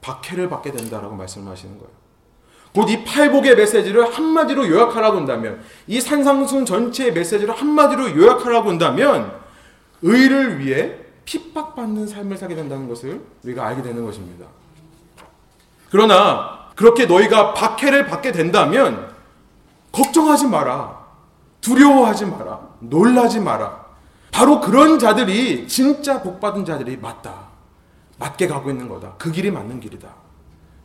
박해를 0.00 0.48
받게 0.48 0.72
된다라고 0.72 1.14
말씀하시는 1.16 1.78
거예요. 1.78 2.00
곧 2.72 2.88
이 2.88 3.04
팔복의 3.04 3.56
메시지를 3.56 4.14
한마디로 4.14 4.68
요약하라고 4.68 5.18
한다면 5.18 5.60
이 5.88 6.00
산상순 6.00 6.64
전체의 6.64 7.12
메시지를 7.12 7.52
한마디로 7.54 8.16
요약하라고 8.16 8.70
한다면 8.70 9.32
의를 10.02 10.60
위해 10.60 10.94
핍박받는 11.24 12.06
삶을 12.06 12.36
살게 12.36 12.54
된다는 12.54 12.88
것을 12.88 13.20
우리가 13.44 13.66
알게 13.66 13.82
되는 13.82 14.04
것입니다. 14.04 14.46
그러나 15.90 16.70
그렇게 16.76 17.06
너희가 17.06 17.54
박해를 17.54 18.06
받게 18.06 18.32
된다면 18.32 19.12
걱정하지 19.92 20.46
마라. 20.46 21.00
두려워하지 21.60 22.26
마라. 22.26 22.60
놀라지 22.78 23.40
마라. 23.40 23.79
바로 24.30 24.60
그런 24.60 24.98
자들이 24.98 25.66
진짜 25.66 26.22
복받은 26.22 26.64
자들이 26.64 26.96
맞다. 26.96 27.48
맞게 28.18 28.46
가고 28.46 28.70
있는 28.70 28.88
거다. 28.88 29.14
그 29.18 29.32
길이 29.32 29.50
맞는 29.50 29.80
길이다. 29.80 30.08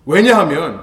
왜냐하면 0.05 0.81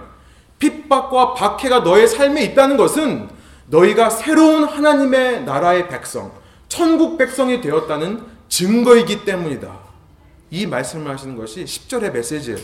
핍박과 0.59 1.35
박해가 1.35 1.81
너의 1.81 2.07
삶에 2.07 2.43
있다는 2.45 2.77
것은 2.77 3.29
너희가 3.67 4.11
새로운 4.11 4.65
하나님의 4.65 5.45
나라의 5.45 5.89
백성, 5.89 6.33
천국 6.69 7.19
백성이 7.19 7.61
되었다는 7.61 8.25
증거이기 8.49 9.25
때문이다. 9.25 9.73
이 10.51 10.67
말씀을 10.67 11.11
하시는 11.11 11.37
것이 11.37 11.65
10절의 11.65 12.13
메시지예요. 12.13 12.59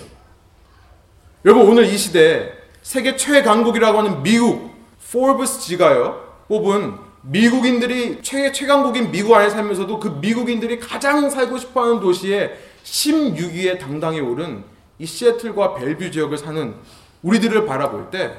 여러분 1.45 1.67
오늘 1.67 1.85
이 1.87 1.97
시대 1.97 2.53
세계 2.83 3.17
최강국이라고 3.17 3.99
하는 3.99 4.23
미국 4.23 4.71
포브스지가요 5.11 6.45
뽑은 6.49 7.08
미국인들이 7.31 8.23
최, 8.23 8.51
최강국인 8.53 9.11
미국 9.11 9.35
안에 9.35 9.51
살면서도 9.51 10.01
그 10.01 10.09
미국인들이 10.09 10.79
가장 10.79 11.29
살고 11.29 11.59
싶어 11.59 11.83
하는 11.83 12.01
도시에 12.01 12.59
16위에 12.85 13.79
당당히 13.79 14.21
오른 14.21 14.65
이 14.99 15.05
시애틀과 15.05 15.75
벨뷰 15.75 16.11
지역을 16.11 16.39
사는 16.39 16.75
우리들을 17.23 17.67
바라볼 17.67 18.11
때 18.11 18.35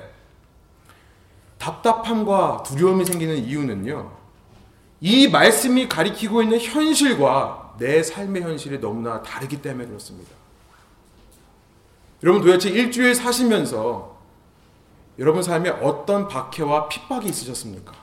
답답함과 1.59 2.63
두려움이 2.65 3.05
생기는 3.05 3.37
이유는요. 3.37 4.11
이 5.01 5.27
말씀이 5.27 5.87
가리키고 5.87 6.41
있는 6.41 6.59
현실과 6.59 7.75
내 7.77 8.01
삶의 8.01 8.41
현실이 8.41 8.79
너무나 8.79 9.21
다르기 9.21 9.61
때문에 9.61 9.87
그렇습니다. 9.87 10.31
여러분 12.23 12.41
도대체 12.41 12.69
일주일 12.69 13.13
사시면서 13.13 14.17
여러분 15.19 15.43
삶에 15.43 15.69
어떤 15.69 16.27
박해와 16.27 16.89
핍박이 16.89 17.29
있으셨습니까? 17.29 17.93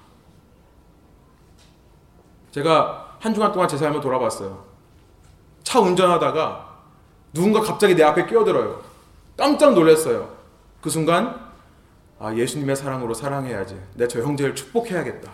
제가 2.56 3.16
한 3.20 3.34
주간 3.34 3.52
동안 3.52 3.68
제 3.68 3.76
삶을 3.76 4.00
돌아봤어요. 4.00 4.64
차 5.62 5.78
운전하다가 5.78 6.76
누군가 7.34 7.60
갑자기 7.60 7.94
내 7.94 8.02
앞에 8.02 8.24
끼어들어요. 8.24 8.80
깜짝 9.36 9.74
놀랐어요. 9.74 10.30
그 10.80 10.88
순간 10.88 11.38
아 12.18 12.32
예수님의 12.34 12.74
사랑으로 12.74 13.12
사랑해야지. 13.12 13.78
내 13.96 14.08
저 14.08 14.22
형제를 14.22 14.54
축복해야겠다. 14.54 15.30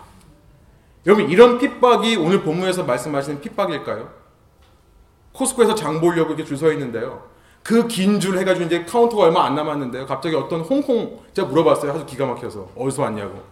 여러분 1.06 1.28
이런 1.30 1.58
핍박이 1.58 2.16
오늘 2.16 2.42
본문에서 2.42 2.82
말씀하시는 2.84 3.40
핍박일까요? 3.40 4.08
코스코에서 5.32 5.76
장 5.76 6.00
보려고 6.00 6.30
이렇게 6.30 6.44
줄 6.44 6.56
서 6.56 6.72
있는데요. 6.72 7.30
그 7.62 7.86
긴 7.86 8.18
줄 8.18 8.36
해가지고 8.38 8.66
이제 8.66 8.84
카운터가 8.84 9.22
얼마 9.24 9.44
안 9.44 9.54
남았는데요. 9.54 10.06
갑자기 10.06 10.34
어떤 10.34 10.62
홍콩 10.62 11.20
제가 11.34 11.46
물어봤어요. 11.46 11.92
아주 11.92 12.04
기가 12.04 12.26
막혀서 12.26 12.70
어디서 12.76 13.02
왔냐고. 13.02 13.51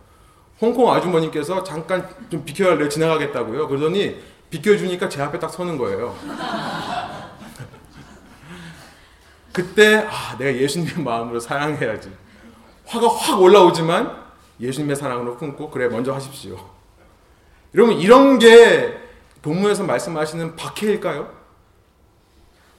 홍콩 0.61 0.91
아주머니께서 0.93 1.65
잠깐 1.65 2.09
좀 2.29 2.45
비켜달래 2.45 2.89
지나가겠다고요. 2.89 3.67
그러더니 3.69 4.21
비켜주니까 4.51 5.09
제 5.09 5.23
앞에 5.23 5.39
딱 5.39 5.49
서는 5.49 5.79
거예요. 5.79 6.15
그때 9.53 10.07
아 10.09 10.37
내가 10.39 10.55
예수님의 10.57 10.99
마음으로 11.05 11.41
사랑해야지. 11.41 12.11
화가 12.87 13.09
확 13.09 13.41
올라오지만 13.41 14.17
예수님의 14.61 14.97
사랑으로 14.97 15.37
품고 15.37 15.71
그래 15.71 15.89
먼저 15.89 16.13
하십시오. 16.13 16.59
여러분 17.75 17.95
이런 17.97 18.39
게 18.39 18.99
본문에서 19.43 19.85
말씀하시는 19.85 20.57
박해일까요? 20.57 21.33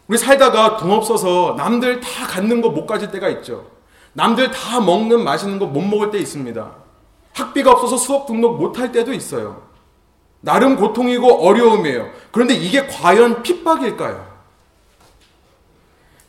우리 0.08 0.18
살다가 0.18 0.78
돈 0.78 0.92
없어서 0.92 1.56
남들 1.58 2.02
다 2.02 2.28
갖는 2.28 2.62
거 2.62 2.70
못 2.70 2.86
가질 2.86 3.10
때가 3.12 3.30
있죠. 3.30 3.72
남들 4.14 4.52
다 4.52 4.80
먹는 4.82 5.24
마시는 5.24 5.58
거 5.60 5.66
못 5.68 5.82
먹을 5.82 6.12
때 6.12 6.20
있습니다. 6.20 6.81
학비가 7.42 7.72
없어서 7.72 7.98
수업 7.98 8.28
등록 8.28 8.60
못할 8.60 8.92
때도 8.92 9.14
있어요. 9.14 9.64
나름 10.42 10.76
고통이고 10.76 11.46
어려움이에요. 11.48 12.10
그런데 12.32 12.54
이게 12.54 12.88
과연 12.88 13.44
핍박일까요? 13.44 14.32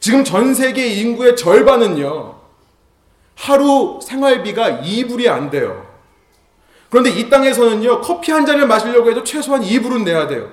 지금 0.00 0.24
전 0.24 0.54
세계 0.54 0.86
인구의 0.88 1.36
절반은요, 1.36 2.34
하루 3.36 4.00
생활비가 4.02 4.80
2불이 4.82 5.28
안 5.28 5.50
돼요. 5.50 5.86
그런데 6.90 7.10
이 7.10 7.30
땅에서는요, 7.30 8.00
커피 8.00 8.32
한 8.32 8.44
잔을 8.44 8.66
마시려고 8.66 9.10
해도 9.10 9.24
최소한 9.24 9.62
2불은 9.62 10.02
내야 10.04 10.26
돼요. 10.26 10.50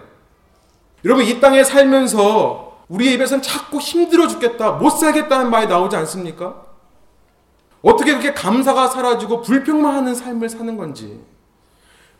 여러분, 1.03 1.25
이 1.25 1.39
땅에 1.39 1.63
살면서 1.63 2.83
우리의 2.87 3.15
입에서는 3.15 3.41
자꾸 3.41 3.79
힘들어 3.79 4.27
죽겠다, 4.27 4.73
못 4.73 4.91
살겠다는 4.91 5.49
말이 5.49 5.67
나오지 5.67 5.95
않습니까? 5.95 6.68
어떻게 7.81 8.11
그렇게 8.11 8.33
감사가 8.33 8.87
사라지고 8.87 9.41
불평만 9.41 9.95
하는 9.95 10.13
삶을 10.13 10.49
사는 10.49 10.75
건지. 10.77 11.19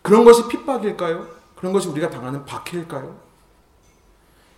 그런 0.02 0.24
것이 0.24 0.48
핍박일까요? 0.48 1.28
그런 1.56 1.74
것이 1.74 1.90
우리가 1.90 2.10
당하는 2.10 2.46
박해일까요? 2.46 3.30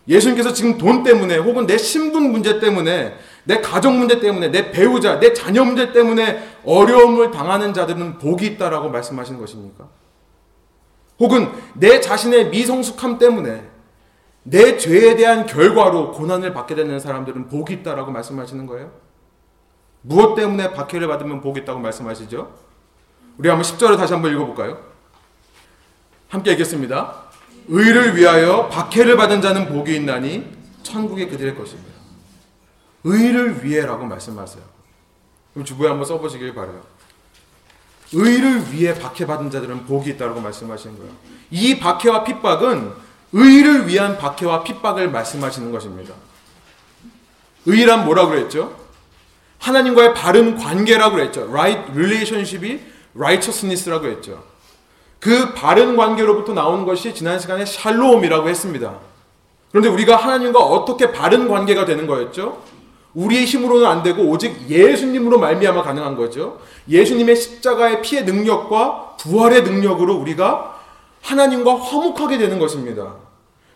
예수님께서 0.07 0.53
지금 0.53 0.77
돈 0.77 1.03
때문에 1.03 1.37
혹은 1.37 1.67
내 1.67 1.77
신분 1.77 2.31
문제 2.31 2.59
때문에 2.59 3.17
내 3.43 3.61
가족 3.61 3.93
문제 3.93 4.19
때문에 4.19 4.49
내 4.49 4.71
배우자, 4.71 5.19
내 5.19 5.33
자녀 5.33 5.63
문제 5.63 5.91
때문에 5.91 6.43
어려움을 6.65 7.31
당하는 7.31 7.73
자들은 7.73 8.17
복이 8.17 8.45
있다라고 8.47 8.89
말씀하시는 8.89 9.39
것입니까? 9.39 9.87
혹은 11.19 11.51
내 11.75 12.01
자신의 12.01 12.49
미성숙함 12.49 13.19
때문에 13.19 13.69
내 14.43 14.77
죄에 14.77 15.15
대한 15.15 15.45
결과로 15.45 16.11
고난을 16.11 16.53
받게 16.53 16.73
되는 16.73 16.99
사람들은 16.99 17.47
복이 17.47 17.73
있다라고 17.73 18.11
말씀하시는 18.11 18.65
거예요? 18.65 18.91
무엇 20.01 20.35
때문에 20.35 20.73
박해를 20.73 21.07
받으면 21.07 21.41
복이 21.41 21.61
있다고 21.61 21.79
말씀하시죠? 21.79 22.53
우리 23.37 23.49
한번 23.49 23.63
10절을 23.63 23.97
다시 23.97 24.13
한번 24.13 24.31
읽어볼까요? 24.33 24.79
함께 26.29 26.51
읽겠습니다. 26.53 27.23
의를 27.67 28.15
위하여 28.15 28.67
박해를 28.69 29.17
받은 29.17 29.41
자는 29.41 29.67
복이 29.69 29.95
있나니 29.95 30.45
천국에 30.83 31.27
그들의 31.27 31.55
것입니다. 31.55 31.91
의를 33.03 33.63
위해라고 33.63 34.05
말씀하세요. 34.05 34.63
그럼 35.53 35.65
주부에 35.65 35.89
한번 35.89 36.05
써보시길 36.05 36.53
바래요. 36.53 36.81
의를 38.13 38.71
위해 38.71 38.93
박해받은 38.93 39.51
자들은 39.51 39.85
복이 39.85 40.11
있다고 40.11 40.41
말씀하시는 40.41 40.97
거예요. 40.97 41.13
이 41.49 41.79
박해와 41.79 42.23
핍박은 42.23 42.93
의를 43.33 43.87
위한 43.87 44.17
박해와 44.17 44.63
핍박을 44.63 45.09
말씀하시는 45.09 45.71
것입니다. 45.71 46.13
의란 47.65 48.05
뭐라고 48.05 48.29
그랬죠? 48.29 48.80
하나님과의 49.61 50.13
바른 50.13 50.57
관계라고 50.57 51.15
그랬죠. 51.15 51.47
right 51.49 51.91
relationship이 51.91 52.79
righteousness라고 53.15 54.07
했죠. 54.07 54.43
그 55.19 55.53
바른 55.53 55.95
관계로부터 55.95 56.53
나온 56.53 56.85
것이 56.85 57.13
지난 57.13 57.39
시간에 57.39 57.63
샬롬이라고 57.65 58.49
했습니다. 58.49 58.95
그런데 59.69 59.87
우리가 59.87 60.15
하나님과 60.15 60.59
어떻게 60.59 61.11
바른 61.11 61.47
관계가 61.47 61.85
되는 61.85 62.07
거였죠? 62.07 62.61
우리의 63.13 63.45
힘으로는 63.45 63.85
안 63.85 64.03
되고 64.03 64.23
오직 64.23 64.69
예수님으로 64.69 65.37
말미암아 65.37 65.83
가능한 65.83 66.15
거죠. 66.15 66.59
예수님의 66.89 67.35
십자가의 67.35 68.01
피의 68.01 68.25
능력과 68.25 69.17
부활의 69.19 69.63
능력으로 69.63 70.15
우리가 70.15 70.79
하나님과 71.21 71.75
화목하게 71.75 72.39
되는 72.39 72.57
것입니다. 72.57 73.15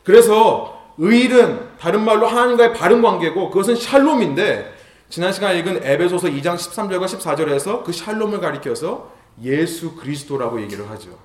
그래서 0.03 0.81
의일은 0.97 1.59
다른 1.79 2.03
말로 2.03 2.25
하나님과의 2.27 2.73
바른 2.73 3.01
관계고 3.01 3.49
그것은 3.51 3.75
샬롬인데 3.75 4.74
지난 5.15 5.31
시간에 5.31 5.57
읽은 5.59 5.79
에베소서 5.81 6.27
2장 6.27 6.57
13절과 6.57 7.05
14절에서 7.05 7.85
그 7.85 7.93
샬롬을 7.93 8.41
가리켜서 8.41 9.13
예수 9.43 9.95
그리스도라고 9.95 10.61
얘기를 10.61 10.89
하죠. 10.89 11.17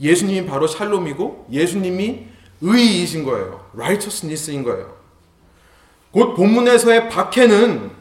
예수님이 0.00 0.48
바로 0.48 0.66
샬롬이고 0.66 1.46
예수님이 1.52 2.26
의이신 2.60 3.22
거예요. 3.22 3.64
righteousness인 3.74 4.64
거예요. 4.64 4.96
곧 6.10 6.34
본문에서의 6.34 7.08
박해는 7.08 7.92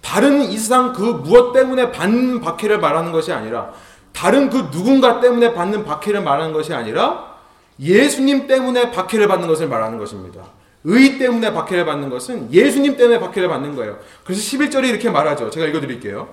다른 0.00 0.42
이상 0.42 0.92
그 0.92 1.02
무엇 1.02 1.52
때문에 1.52 1.90
받는 1.90 2.42
박해를 2.42 2.78
말하는 2.78 3.10
것이 3.10 3.32
아니라 3.32 3.72
다른 4.12 4.50
그 4.50 4.70
누군가 4.70 5.20
때문에 5.20 5.52
받는 5.52 5.84
박해를 5.84 6.22
말하는 6.22 6.52
것이 6.52 6.72
아니라 6.72 7.38
예수님 7.80 8.46
때문에 8.46 8.92
박해를 8.92 9.26
받는 9.26 9.48
것을 9.48 9.66
말하는 9.66 9.98
것입니다. 9.98 10.44
의 10.84 11.18
때문에 11.18 11.52
박해를 11.52 11.84
받는 11.84 12.10
것은 12.10 12.52
예수님 12.52 12.96
때문에 12.96 13.20
박해를 13.20 13.48
받는 13.48 13.76
거예요. 13.76 13.98
그래서 14.24 14.40
11절이 14.40 14.88
이렇게 14.88 15.10
말하죠. 15.10 15.50
제가 15.50 15.66
읽어 15.66 15.80
드릴게요. 15.80 16.28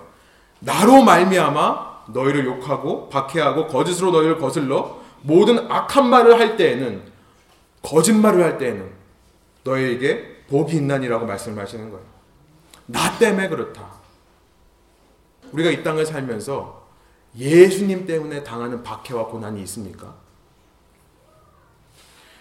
나로 0.60 1.04
말미암아 1.04 1.90
너희를 2.08 2.46
욕하고 2.46 3.10
박해하고 3.10 3.68
거짓으로 3.68 4.12
너희를 4.12 4.40
거슬러 4.40 5.00
모든 5.22 5.72
악한 5.72 6.10
말을 6.10 6.40
할 6.40 6.58
때에는 6.58 7.04
거짓말을 7.82 8.44
할 8.44 8.58
때에는 8.58 8.90
너희에게 9.64 10.46
복이 10.48 10.76
있나니라고 10.76 11.26
말씀하시는 11.26 11.90
거예요. 11.92 12.06
나 12.88 13.18
때문에 13.20 13.50
그렇다. 13.50 14.00
우리가 15.52 15.70
이 15.70 15.84
땅을 15.84 16.06
살면서 16.06 16.88
예수님 17.38 18.06
때문에 18.06 18.44
당하는 18.44 18.82
박해와 18.82 19.28
고난이 19.28 19.62
있습니까? 19.64 20.16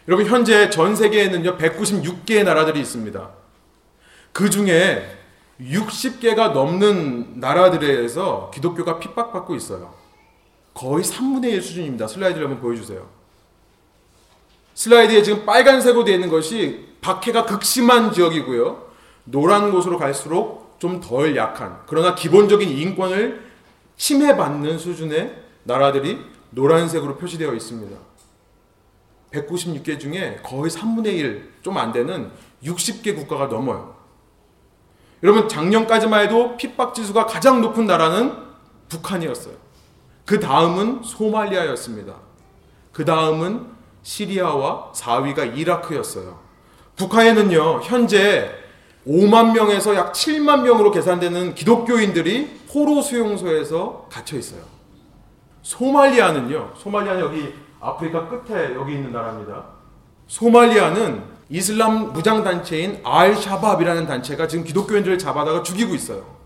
여러분 0.09 0.25
현재 0.25 0.71
전 0.71 0.97
세계에는요 0.97 1.59
196개의 1.59 2.43
나라들이 2.43 2.81
있습니다. 2.81 3.29
그 4.33 4.49
중에 4.49 5.07
60개가 5.61 6.53
넘는 6.53 7.41
나라들에서 7.41 8.51
기독교가 8.55 8.99
핍박받고 9.01 9.55
있어요. 9.55 9.93
거의 10.73 11.05
3분의 11.05 11.53
1 11.53 11.63
수준입니다. 11.63 12.07
슬라이드를 12.09 12.47
한번 12.47 12.63
보여주세요. 12.63 13.07
슬라이드에 14.75 15.23
지금 15.23 15.45
빨간색으로 15.45 16.05
되어 16.05 16.15
있는 16.15 16.31
것이 16.31 16.87
박해가 17.03 17.45
극심한 17.45 18.13
지역이고요. 18.13 18.89
노란 19.25 19.71
곳으로 19.73 19.99
갈수록 19.99 20.79
좀 20.79 21.01
덜 21.01 21.37
약한 21.37 21.81
그러나 21.87 22.15
기본적인 22.15 22.69
인권을 22.69 23.45
침해받는 23.97 24.79
수준의 24.79 25.43
나라들이 25.65 26.19
노란색으로 26.51 27.17
표시되어 27.17 27.53
있습니다. 27.53 28.08
196개 29.33 29.99
중에 30.01 30.41
거의 30.43 30.71
3분의 30.71 31.07
1, 31.07 31.53
좀 31.63 31.77
안 31.77 31.93
되는 31.93 32.31
60개 32.65 33.15
국가가 33.15 33.47
넘어요. 33.47 33.97
여러분, 35.23 35.49
작년까지만 35.49 36.25
해도 36.25 36.57
핍박 36.57 36.95
지수가 36.95 37.27
가장 37.27 37.61
높은 37.61 37.87
나라는 37.87 38.33
북한이었어요. 38.89 39.55
그 40.25 40.41
다음은 40.41 41.03
소말리아였습니다. 41.03 42.15
그 42.93 43.05
다음은 43.05 43.67
시리아와 44.03 44.93
4위가 44.93 45.57
이라크였어요. 45.57 46.39
북한에는요, 46.97 47.81
현재 47.83 48.51
5만 49.07 49.53
명에서 49.55 49.95
약 49.95 50.13
7만 50.13 50.63
명으로 50.63 50.91
계산되는 50.91 51.55
기독교인들이 51.55 52.61
포로 52.71 53.01
수용소에서 53.03 54.09
갇혀 54.11 54.37
있어요. 54.37 54.63
소말리아는요, 55.63 56.75
소말리아는 56.77 57.21
여기 57.23 57.55
아프리카 57.81 58.29
끝에 58.29 58.75
여기 58.75 58.95
있는 58.95 59.13
나라입니다. 59.13 59.65
소말리아는 60.27 61.23
이슬람 61.51 62.13
무장단체인 62.13 63.01
알샤밥이라는 63.05 64.07
단체가 64.07 64.49
지금 64.49 64.65
기독교인들을 64.65 65.19
잡아다가 65.19 65.63
죽이고 65.63 65.95
있어요. 65.95 66.37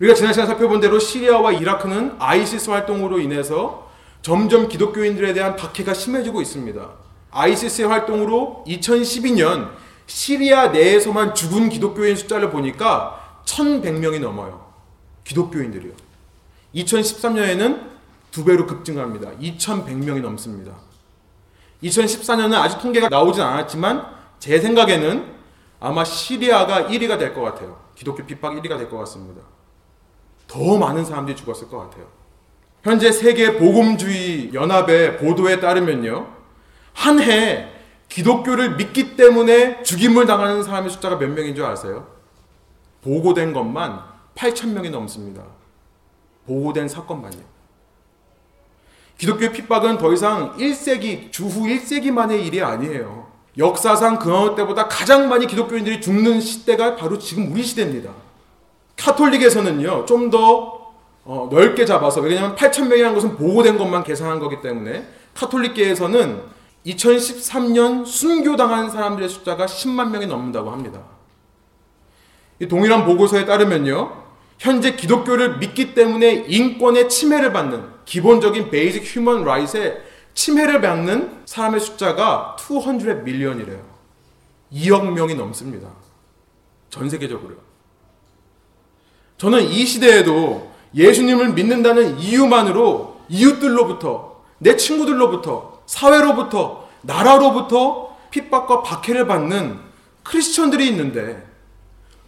우리가 0.00 0.14
지난 0.14 0.32
시간 0.32 0.46
살펴본 0.46 0.80
대로 0.80 0.98
시리아와 0.98 1.52
이라크는 1.52 2.16
아이시스 2.18 2.70
활동으로 2.70 3.18
인해서 3.20 3.90
점점 4.22 4.68
기독교인들에 4.68 5.34
대한 5.34 5.56
박해가 5.56 5.92
심해지고 5.92 6.40
있습니다. 6.40 6.88
아이시스의 7.32 7.88
활동으로 7.88 8.64
2012년 8.66 9.70
시리아 10.06 10.68
내에서만 10.68 11.34
죽은 11.34 11.68
기독교인 11.68 12.16
숫자를 12.16 12.50
보니까 12.50 13.42
1100명이 13.44 14.20
넘어요. 14.20 14.66
기독교인들이요. 15.24 15.92
2013년에는 16.74 17.89
두 18.30 18.44
배로 18.44 18.66
급증합니다. 18.66 19.30
2100명이 19.40 20.20
넘습니다. 20.22 20.72
2014년은 21.82 22.54
아직 22.54 22.78
통계가 22.80 23.08
나오진 23.08 23.42
않았지만 23.42 24.06
제 24.38 24.58
생각에는 24.60 25.34
아마 25.80 26.04
시리아가 26.04 26.84
1위가 26.84 27.18
될 27.18 27.34
것 27.34 27.40
같아요. 27.42 27.80
기독교 27.94 28.24
핍박 28.26 28.54
1위가 28.54 28.76
될 28.78 28.88
것 28.90 28.98
같습니다. 28.98 29.42
더 30.46 30.78
많은 30.78 31.04
사람들이 31.04 31.36
죽었을 31.36 31.68
것 31.68 31.78
같아요. 31.78 32.06
현재 32.82 33.12
세계 33.12 33.58
복음주의 33.58 34.52
연합의 34.54 35.18
보도에 35.18 35.60
따르면요. 35.60 36.26
한 36.94 37.20
해 37.20 37.68
기독교를 38.08 38.76
믿기 38.76 39.16
때문에 39.16 39.82
죽임을 39.82 40.26
당하는 40.26 40.62
사람의 40.62 40.90
숫자가 40.90 41.16
몇 41.18 41.28
명인 41.28 41.54
줄 41.54 41.64
아세요? 41.64 42.08
보고된 43.02 43.52
것만 43.52 44.02
8천 44.34 44.70
명이 44.72 44.90
넘습니다. 44.90 45.42
보고된 46.46 46.88
사건만요. 46.88 47.38
기독교 49.20 49.52
핍박은 49.52 49.98
더 49.98 50.14
이상 50.14 50.56
1세기, 50.56 51.30
주후 51.30 51.66
1세기 51.66 52.10
만의 52.10 52.46
일이 52.46 52.62
아니에요. 52.62 53.26
역사상 53.58 54.18
그 54.18 54.34
어느 54.34 54.54
때보다 54.54 54.88
가장 54.88 55.28
많이 55.28 55.46
기독교인들이 55.46 56.00
죽는 56.00 56.40
시대가 56.40 56.96
바로 56.96 57.18
지금 57.18 57.52
우리 57.52 57.62
시대입니다. 57.62 58.10
카톨릭에서는요, 58.96 60.06
좀더 60.06 60.80
어, 61.24 61.48
넓게 61.52 61.84
잡아서, 61.84 62.22
왜냐하면 62.22 62.56
8,000명이라는 62.56 63.14
것은 63.14 63.36
보고된 63.36 63.76
것만 63.76 64.04
계산한 64.04 64.40
거기 64.40 64.62
때문에, 64.62 65.06
카톨릭계에서는 65.34 66.40
2013년 66.86 68.06
순교당한 68.06 68.88
사람들의 68.88 69.28
숫자가 69.28 69.66
10만 69.66 70.12
명이 70.12 70.28
넘는다고 70.28 70.70
합니다. 70.70 71.02
이 72.58 72.66
동일한 72.66 73.04
보고서에 73.04 73.44
따르면요, 73.44 74.16
현재 74.58 74.96
기독교를 74.96 75.58
믿기 75.58 75.92
때문에 75.92 76.46
인권의 76.48 77.10
침해를 77.10 77.52
받는 77.52 77.99
기본적인 78.10 78.70
basic 78.70 79.04
human 79.04 79.44
right의 79.44 80.02
침해를 80.34 80.80
받는 80.80 81.42
사람의 81.44 81.78
숫자가 81.78 82.56
200 82.58 83.22
million이래요. 83.22 83.80
2억 84.72 85.12
명이 85.12 85.36
넘습니다. 85.36 85.88
전 86.88 87.08
세계적으로요. 87.08 87.56
저는 89.38 89.62
이 89.62 89.86
시대에도 89.86 90.72
예수님을 90.92 91.52
믿는다는 91.52 92.18
이유만으로 92.18 93.20
이웃들로부터, 93.28 94.42
내 94.58 94.76
친구들로부터, 94.76 95.82
사회로부터, 95.86 96.88
나라로부터 97.02 98.16
핍박과 98.30 98.82
박해를 98.82 99.28
받는 99.28 99.78
크리스천들이 100.24 100.88
있는데, 100.88 101.46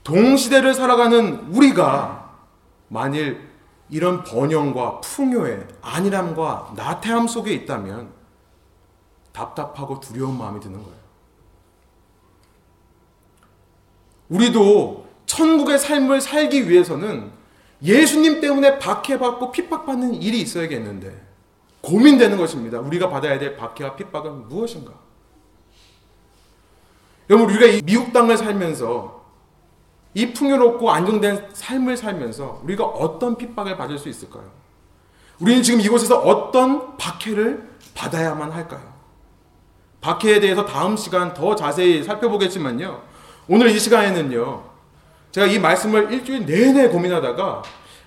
동시대를 0.05 0.75
살아가는 0.75 1.49
우리가 1.51 2.31
만일 2.87 3.52
이런 3.93 4.25
번영과 4.25 5.03
풍요의 5.03 5.69
안일함과 5.83 6.73
나태함 6.75 7.29
속에 7.29 7.53
있다면 7.53 8.11
답답하고 9.33 10.01
두려운 10.01 10.39
마음이 10.39 10.61
드는 10.61 10.83
거예요. 10.83 10.97
우리도 14.31 15.07
천국의 15.27 15.79
삶을 15.79 16.23
살기 16.23 16.71
위해서는 16.71 17.31
예수님 17.83 18.41
때문에 18.41 18.79
박해받고 18.79 19.53
핍박받는 19.53 20.15
일이 20.15 20.41
있어야겠는데 20.41 21.27
고민되는 21.83 22.39
것입니다. 22.39 22.81
우리가 22.81 23.11
받아야 23.11 23.39
될 23.39 23.59
박해와 23.59 23.97
핍박은 23.97 24.49
무엇인가? 24.49 24.95
여러분 27.29 27.51
우리가 27.51 27.83
미국 27.85 28.15
땅을 28.15 28.39
살면서 28.39 29.22
이 30.15 30.33
풍요롭고 30.33 30.91
안정된 30.91 31.49
삶을 31.53 31.97
살면서 31.97 32.61
우리가 32.65 32.85
어떤 32.85 33.37
핍박을 33.37 33.77
받을 33.77 33.99
수 33.99 34.09
있을까요? 34.09 34.45
우리는 35.41 35.63
지금 35.63 35.81
이곳에서 35.81 36.19
어떤 36.19 36.97
박해를 36.97 37.69
받아야만 37.95 38.53
할까요? 38.53 38.93
박해에 40.01 40.41
대해서 40.41 40.65
다음 40.67 40.97
시간 40.97 41.33
더 41.33 41.55
자세히 41.55 42.03
살펴보겠지만요. 42.03 43.03
오늘 43.49 43.69
이 43.71 43.79
시간에는요. 43.79 44.65
제가 45.31 45.47
이 45.47 45.59
말씀을 45.59 46.13
일주일 46.13 46.45
내내 46.45 46.89
고민하다가 46.89 47.63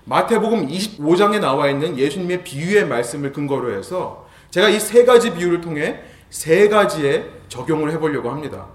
마태복음 0.06 0.68
25장에 0.68 1.40
나와 1.40 1.68
있는 1.70 1.98
예수님의 1.98 2.44
비유의 2.44 2.86
말씀을 2.88 3.32
근거로 3.34 3.76
해서 3.76 4.28
제가 4.52 4.70
이 4.70 4.80
세 4.80 5.04
가지 5.06 5.34
비유를 5.34 5.62
통해 5.62 6.02
세 6.30 6.70
가지의 6.70 7.30
적용을 7.50 7.92
해보려고 7.92 8.30
합니다. 8.30 8.68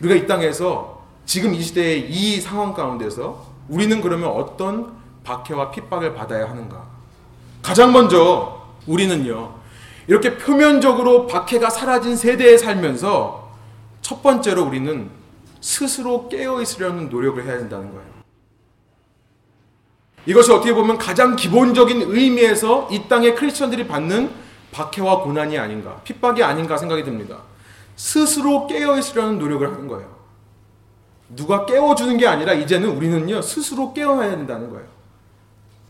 우리가 0.00 0.14
이 0.16 0.26
땅에서 0.26 1.01
지금 1.24 1.54
이 1.54 1.62
시대의 1.62 2.10
이 2.10 2.40
상황 2.40 2.74
가운데서 2.74 3.46
우리는 3.68 4.00
그러면 4.00 4.30
어떤 4.30 4.92
박해와 5.24 5.70
핍박을 5.70 6.14
받아야 6.14 6.48
하는가? 6.48 6.84
가장 7.62 7.92
먼저 7.92 8.66
우리는요, 8.86 9.54
이렇게 10.08 10.36
표면적으로 10.36 11.26
박해가 11.26 11.70
사라진 11.70 12.16
세대에 12.16 12.58
살면서 12.58 13.50
첫 14.00 14.22
번째로 14.22 14.64
우리는 14.64 15.08
스스로 15.60 16.28
깨어 16.28 16.60
있으려는 16.60 17.08
노력을 17.08 17.42
해야 17.44 17.56
된다는 17.58 17.92
거예요. 17.92 18.12
이것이 20.26 20.52
어떻게 20.52 20.74
보면 20.74 20.98
가장 20.98 21.36
기본적인 21.36 22.02
의미에서 22.02 22.88
이 22.90 23.08
땅의 23.08 23.36
크리스천들이 23.36 23.86
받는 23.86 24.30
박해와 24.72 25.20
고난이 25.20 25.58
아닌가, 25.58 26.00
핍박이 26.02 26.42
아닌가 26.42 26.76
생각이 26.76 27.04
듭니다. 27.04 27.38
스스로 27.94 28.66
깨어 28.66 28.98
있으려는 28.98 29.38
노력을 29.38 29.66
하는 29.66 29.86
거예요. 29.86 30.11
누가 31.34 31.66
깨워주는 31.66 32.16
게 32.18 32.26
아니라 32.26 32.52
이제는 32.52 32.88
우리는요 32.90 33.42
스스로 33.42 33.92
깨어야 33.92 34.30
된다는 34.30 34.70
거예요. 34.70 34.86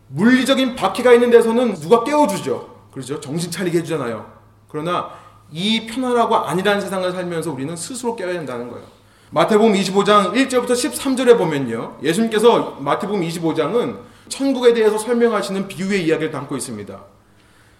물리적인 0.07 0.75
바퀴가 0.75 1.13
있는 1.13 1.29
데서는 1.31 1.75
누가 1.75 2.03
깨워주죠. 2.03 2.73
그렇죠? 2.91 3.19
정신 3.19 3.49
차리게 3.49 3.79
해주잖아요. 3.79 4.31
그러나 4.69 5.09
이 5.51 5.87
편안하고 5.87 6.35
아니라는 6.35 6.81
세상을 6.81 7.11
살면서 7.11 7.51
우리는 7.51 7.75
스스로 7.75 8.15
깨어야 8.15 8.33
된다는 8.33 8.69
거예요. 8.69 8.85
마태복음 9.31 9.73
25장 9.73 10.33
1절부터 10.33 10.71
13절에 10.71 11.37
보면요. 11.37 11.97
예수님께서 12.03 12.77
마태복음 12.79 13.21
25장은 13.21 13.97
천국에 14.29 14.73
대해서 14.73 14.97
설명하시는 14.97 15.67
비유의 15.67 16.05
이야기를 16.05 16.31
담고 16.31 16.55
있습니다. 16.55 16.99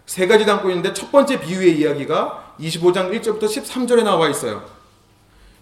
세 0.05 0.27
가지 0.27 0.45
담고 0.45 0.69
있는데 0.69 0.93
첫 0.93 1.11
번째 1.11 1.39
비유의 1.39 1.77
이야기가 1.79 2.55
25장 2.59 3.11
1절부터 3.21 3.43
13절에 3.43 4.03
나와 4.03 4.29
있어요. 4.29 4.63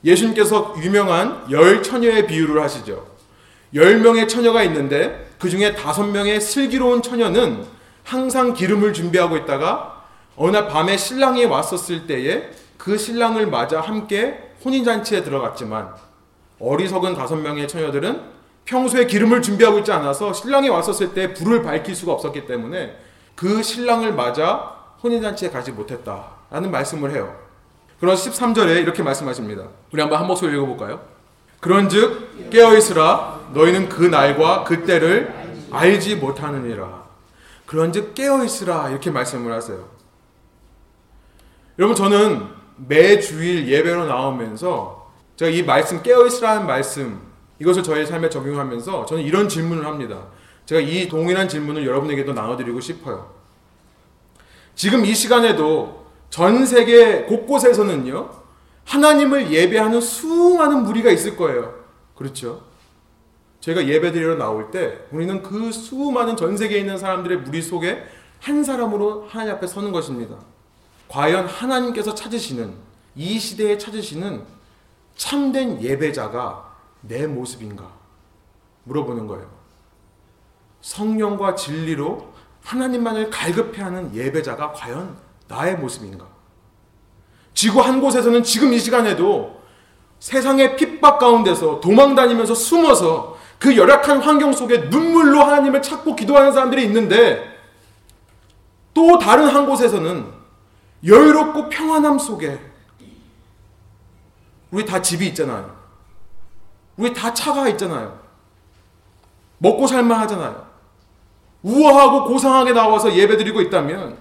예수님께서 0.03 0.75
유명한 0.79 1.45
열 1.51 1.83
처녀의 1.83 2.27
비유를 2.27 2.61
하시죠. 2.61 3.05
열 3.73 3.99
명의 3.99 4.27
처녀가 4.27 4.63
있는데 4.63 5.29
그 5.39 5.49
중에 5.49 5.75
다섯 5.75 6.03
명의 6.03 6.41
슬기로운 6.41 7.01
처녀는 7.01 7.65
항상 8.03 8.53
기름을 8.53 8.93
준비하고 8.93 9.37
있다가 9.37 10.03
어느 10.35 10.51
날 10.51 10.67
밤에 10.67 10.97
신랑이 10.97 11.45
왔었을 11.45 12.07
때에 12.07 12.49
그 12.77 12.97
신랑을 12.97 13.47
맞아 13.47 13.79
함께 13.79 14.51
혼인잔치에 14.65 15.23
들어갔지만 15.23 15.89
어리석은 16.59 17.15
다섯 17.15 17.35
명의 17.35 17.67
처녀들은 17.67 18.21
평소에 18.65 19.05
기름을 19.05 19.41
준비하고 19.41 19.79
있지 19.79 19.91
않아서 19.91 20.33
신랑이 20.33 20.69
왔었을 20.69 21.13
때 21.13 21.33
불을 21.33 21.63
밝힐 21.63 21.95
수가 21.95 22.13
없었기 22.13 22.45
때문에 22.45 22.95
그 23.35 23.63
신랑을 23.63 24.13
맞아 24.13 24.75
혼인잔치에 25.03 25.49
가지 25.49 25.71
못했다라는 25.71 26.69
말씀을 26.69 27.11
해요. 27.11 27.50
그런 28.01 28.15
13절에 28.15 28.81
이렇게 28.81 29.03
말씀하십니다. 29.03 29.67
우리 29.93 30.01
한번 30.01 30.19
한 30.19 30.25
목소리 30.25 30.57
읽어볼까요? 30.57 31.05
그런즉 31.59 32.49
깨어있으라 32.49 33.51
너희는 33.53 33.89
그 33.89 34.03
날과 34.03 34.63
그 34.63 34.85
때를 34.85 35.31
알지 35.69 36.15
못하느니라. 36.15 37.05
그런즉 37.67 38.15
깨어있으라 38.15 38.89
이렇게 38.89 39.11
말씀을 39.11 39.53
하세요. 39.53 39.87
여러분 41.77 41.95
저는 41.95 42.47
매 42.87 43.19
주일 43.19 43.67
예배로 43.67 44.07
나오면서 44.07 45.11
제가 45.35 45.51
이 45.51 45.61
말씀 45.61 46.01
깨어있으라는 46.01 46.65
말씀 46.65 47.21
이것을 47.59 47.83
저의 47.83 48.07
삶에 48.07 48.29
적용하면서 48.29 49.05
저는 49.05 49.21
이런 49.21 49.47
질문을 49.47 49.85
합니다. 49.85 50.23
제가 50.65 50.81
이 50.81 51.07
동일한 51.07 51.47
질문을 51.47 51.85
여러분에게도 51.85 52.33
나눠드리고 52.33 52.79
싶어요. 52.79 53.31
지금 54.73 55.05
이 55.05 55.13
시간에도 55.13 56.00
전 56.31 56.65
세계 56.65 57.23
곳곳에서는요, 57.23 58.29
하나님을 58.85 59.51
예배하는 59.51 60.01
수많은 60.01 60.83
무리가 60.83 61.11
있을 61.11 61.35
거예요. 61.35 61.75
그렇죠? 62.15 62.63
저희가 63.59 63.85
예배드리러 63.85 64.35
나올 64.35 64.71
때 64.71 65.01
우리는 65.11 65.43
그 65.43 65.71
수많은 65.71 66.35
전 66.37 66.57
세계에 66.57 66.79
있는 66.79 66.97
사람들의 66.97 67.39
무리 67.39 67.61
속에 67.61 68.03
한 68.39 68.63
사람으로 68.63 69.27
하나님 69.29 69.53
앞에 69.53 69.67
서는 69.67 69.91
것입니다. 69.91 70.35
과연 71.09 71.45
하나님께서 71.45 72.15
찾으시는 72.15 72.73
이 73.15 73.37
시대에 73.37 73.77
찾으시는 73.77 74.43
참된 75.17 75.81
예배자가 75.81 76.75
내 77.01 77.27
모습인가 77.27 77.91
물어보는 78.85 79.27
거예요. 79.27 79.47
성령과 80.79 81.55
진리로 81.55 82.33
하나님만을 82.63 83.29
갈급해하는 83.29 84.15
예배자가 84.15 84.71
과연 84.71 85.30
나의 85.51 85.75
모습인가? 85.75 86.25
지구 87.53 87.81
한 87.81 88.01
곳에서는 88.01 88.41
지금 88.43 88.73
이 88.73 88.79
시간에도 88.79 89.61
세상의 90.19 90.77
핍박 90.77 91.19
가운데서 91.19 91.81
도망 91.81 92.15
다니면서 92.15 92.55
숨어서 92.55 93.37
그 93.59 93.75
열악한 93.75 94.21
환경 94.21 94.53
속에 94.53 94.89
눈물로 94.89 95.41
하나님을 95.41 95.81
찾고 95.81 96.15
기도하는 96.15 96.53
사람들이 96.53 96.83
있는데 96.85 97.51
또 98.93 99.19
다른 99.19 99.47
한 99.47 99.65
곳에서는 99.65 100.25
여유롭고 101.05 101.69
평안함 101.69 102.17
속에 102.17 102.59
우리 104.71 104.85
다 104.85 105.01
집이 105.01 105.27
있잖아요. 105.27 105.75
우리 106.95 107.13
다 107.13 107.33
차가 107.33 107.67
있잖아요. 107.69 108.19
먹고 109.57 109.85
살만 109.85 110.19
하잖아요. 110.21 110.65
우아하고 111.63 112.25
고상하게 112.25 112.73
나와서 112.73 113.13
예배드리고 113.13 113.61
있다면 113.61 114.17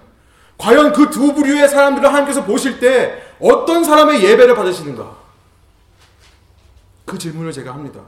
과연 0.61 0.93
그 0.93 1.09
두 1.09 1.33
부류의 1.33 1.67
사람들을 1.67 2.07
하나님께서 2.07 2.45
보실 2.45 2.79
때 2.79 3.19
어떤 3.39 3.83
사람의 3.83 4.23
예배를 4.23 4.53
받으시는가? 4.53 5.17
그 7.05 7.17
질문을 7.17 7.51
제가 7.51 7.73
합니다. 7.73 8.01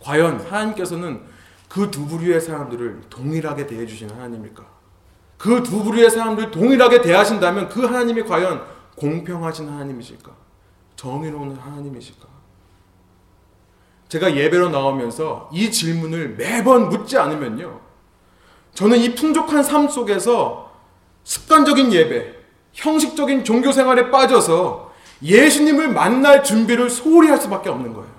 과연 0.00 0.40
하나님께서는 0.40 1.22
그 1.68 1.90
두 1.90 2.06
부류의 2.06 2.40
사람들을 2.40 3.02
동일하게 3.10 3.66
대해 3.66 3.84
주시는 3.84 4.14
하나님일까? 4.14 4.64
그 5.38 5.62
두 5.64 5.82
부류의 5.82 6.08
사람들 6.08 6.52
동일하게 6.52 7.02
대하신다면 7.02 7.68
그 7.68 7.84
하나님이 7.84 8.22
과연 8.22 8.64
공평하신 8.96 9.68
하나님이실까? 9.68 10.30
정의로운 10.94 11.56
하나님이실까? 11.56 12.28
제가 14.08 14.36
예배로 14.36 14.68
나오면서 14.70 15.50
이 15.52 15.70
질문을 15.72 16.36
매번 16.36 16.88
묻지 16.90 17.18
않으면요. 17.18 17.80
저는 18.74 18.98
이 18.98 19.14
풍족한 19.14 19.62
삶 19.62 19.88
속에서 19.88 20.70
습관적인 21.24 21.92
예배, 21.92 22.34
형식적인 22.72 23.44
종교 23.44 23.72
생활에 23.72 24.10
빠져서 24.10 24.92
예수님을 25.22 25.88
만날 25.88 26.42
준비를 26.42 26.88
소홀히 26.88 27.28
할 27.28 27.38
수밖에 27.38 27.68
없는 27.68 27.92
거예요. 27.92 28.10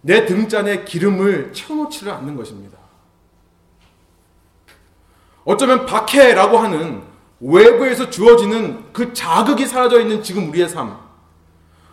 내 0.00 0.26
등잔에 0.26 0.84
기름을 0.84 1.52
채워놓지를 1.52 2.12
않는 2.12 2.36
것입니다. 2.36 2.78
어쩌면 5.44 5.86
박해라고 5.86 6.58
하는 6.58 7.02
외부에서 7.40 8.10
주어지는 8.10 8.92
그 8.92 9.12
자극이 9.12 9.66
사라져 9.66 10.00
있는 10.00 10.22
지금 10.22 10.48
우리의 10.50 10.68
삶. 10.68 10.96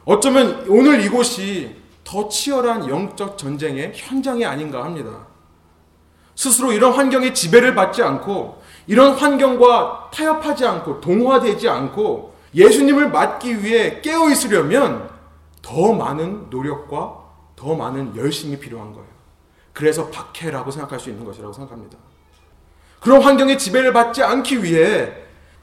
어쩌면 0.05 0.65
오늘 0.67 1.03
이곳이 1.03 1.75
더 2.03 2.27
치열한 2.27 2.89
영적 2.89 3.37
전쟁의 3.37 3.93
현장이 3.95 4.45
아닌가 4.45 4.83
합니다. 4.83 5.28
스스로 6.39 6.71
이런 6.71 6.93
환경에 6.93 7.33
지배를 7.33 7.75
받지 7.75 8.01
않고 8.01 8.61
이런 8.87 9.11
환경과 9.11 10.09
타협하지 10.13 10.65
않고 10.65 11.01
동화되지 11.01 11.67
않고 11.67 12.33
예수님을 12.55 13.09
맞기 13.09 13.61
위해 13.61 13.99
깨어 13.99 14.29
있으려면 14.29 15.09
더 15.61 15.91
많은 15.91 16.49
노력과 16.49 17.17
더 17.57 17.75
많은 17.75 18.15
열심이 18.15 18.57
필요한 18.57 18.93
거예요. 18.93 19.09
그래서 19.73 20.07
박해라고 20.07 20.71
생각할 20.71 20.97
수 20.97 21.09
있는 21.09 21.25
것이라고 21.25 21.51
생각합니다. 21.51 21.97
그런 23.01 23.21
환경에 23.21 23.57
지배를 23.57 23.91
받지 23.91 24.23
않기 24.23 24.63
위해 24.63 25.11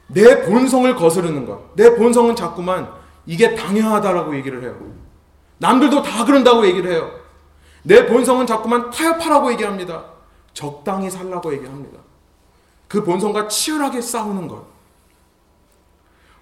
내 0.05 0.43
본성을 0.43 0.95
거스르는 0.95 1.47
것, 1.47 1.75
내 1.75 1.95
본성은 1.95 2.35
자꾸만 2.35 2.87
이게 3.25 3.55
당연하다라고 3.55 4.35
얘기를 4.35 4.61
해요. 4.61 4.77
남들도 5.57 6.03
다 6.03 6.23
그런다고 6.23 6.67
얘기를 6.67 6.91
해요. 6.91 7.09
내 7.81 8.05
본성은 8.05 8.45
자꾸만 8.45 8.91
타협하라고 8.91 9.51
얘기합니다. 9.53 10.16
적당히 10.57 11.07
살라고 11.07 11.53
얘기합니다. 11.53 11.99
그 12.87 13.03
본성과 13.03 13.47
치열하게 13.47 14.01
싸우는 14.01 14.47
것. 14.47 14.65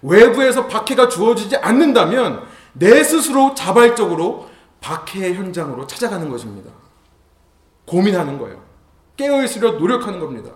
외부에서 0.00 0.68
박해가 0.68 1.10
주어지지 1.10 1.56
않는다면 1.56 2.46
내 2.72 3.04
스스로 3.04 3.54
자발적으로 3.54 4.48
박해의 4.80 5.34
현장으로 5.34 5.86
찾아가는 5.86 6.30
것입니다. 6.30 6.70
고민하는 7.84 8.38
거예요. 8.38 8.64
깨어있으려 9.18 9.72
노력하는 9.72 10.18
겁니다. 10.18 10.50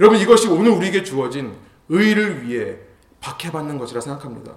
여러분 0.00 0.18
이것이 0.18 0.48
오늘 0.48 0.70
우리에게 0.70 1.02
주어진 1.02 1.54
의를 1.90 2.48
위해 2.48 2.78
박해받는 3.20 3.76
것이라 3.76 4.00
생각합니다. 4.00 4.52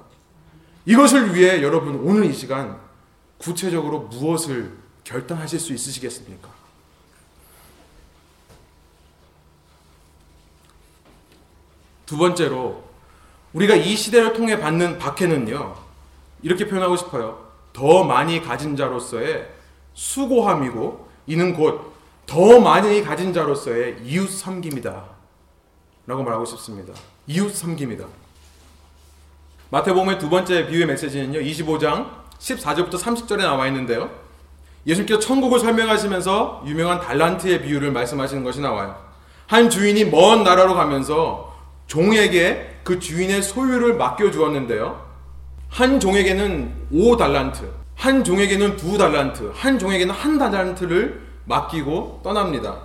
이것을 0.86 1.36
위해 1.36 1.62
여러분 1.62 1.96
오늘 1.96 2.24
이 2.24 2.34
시간 2.34 2.80
구체적으로 3.38 4.04
무엇을 4.04 4.78
결단하실 5.04 5.60
수 5.60 5.74
있으시겠습니까? 5.74 6.59
두 12.10 12.18
번째로 12.18 12.84
우리가 13.54 13.76
이 13.76 13.96
시대를 13.96 14.34
통해 14.34 14.60
받는 14.60 14.98
박해는요. 14.98 15.76
이렇게 16.42 16.68
표현하고 16.68 16.98
싶어요. 16.98 17.48
더 17.72 18.04
많이 18.04 18.42
가진 18.42 18.76
자로서의 18.76 19.48
수고함이고 19.94 21.08
이는 21.28 21.54
곧 21.54 22.00
더 22.30 22.60
많이 22.60 23.04
가진 23.04 23.34
자로서의 23.34 23.98
이웃 24.04 24.30
섬김이다. 24.30 25.04
라고 26.06 26.24
말하고 26.24 26.46
싶습니다. 26.46 26.94
이웃 27.26 27.56
섬김이다. 27.56 28.06
마태복음의 29.72 30.20
두 30.20 30.30
번째 30.30 30.68
비유의 30.68 30.86
메시지는요. 30.86 31.40
25장 31.40 32.08
14절부터 32.38 33.00
30절에 33.00 33.38
나와 33.38 33.66
있는데요. 33.68 34.12
예수님께서 34.86 35.20
천국을 35.20 35.60
설명하시면서 35.60 36.66
유명한 36.68 37.00
달란트의 37.00 37.64
비유를 37.64 37.92
말씀하시는 37.94 38.44
것이 38.44 38.62
나와요. 38.62 38.96
한 39.48 39.72
주인이 39.72 40.06
먼 40.06 40.44
나라로 40.44 40.76
가면서 40.76 41.49
종에게 41.90 42.82
그 42.84 43.00
주인의 43.00 43.42
소유를 43.42 43.96
맡겨 43.96 44.32
주었는데요. 44.32 45.06
한 45.70 46.00
종에게는 46.00 46.88
5달란트, 46.94 47.68
한 47.96 48.24
종에게는 48.24 48.78
2달란트, 48.78 49.52
한 49.54 49.80
종에게는 49.80 50.14
한 50.14 50.38
달란트를 50.38 51.20
맡기고 51.46 52.22
떠납니다. 52.24 52.78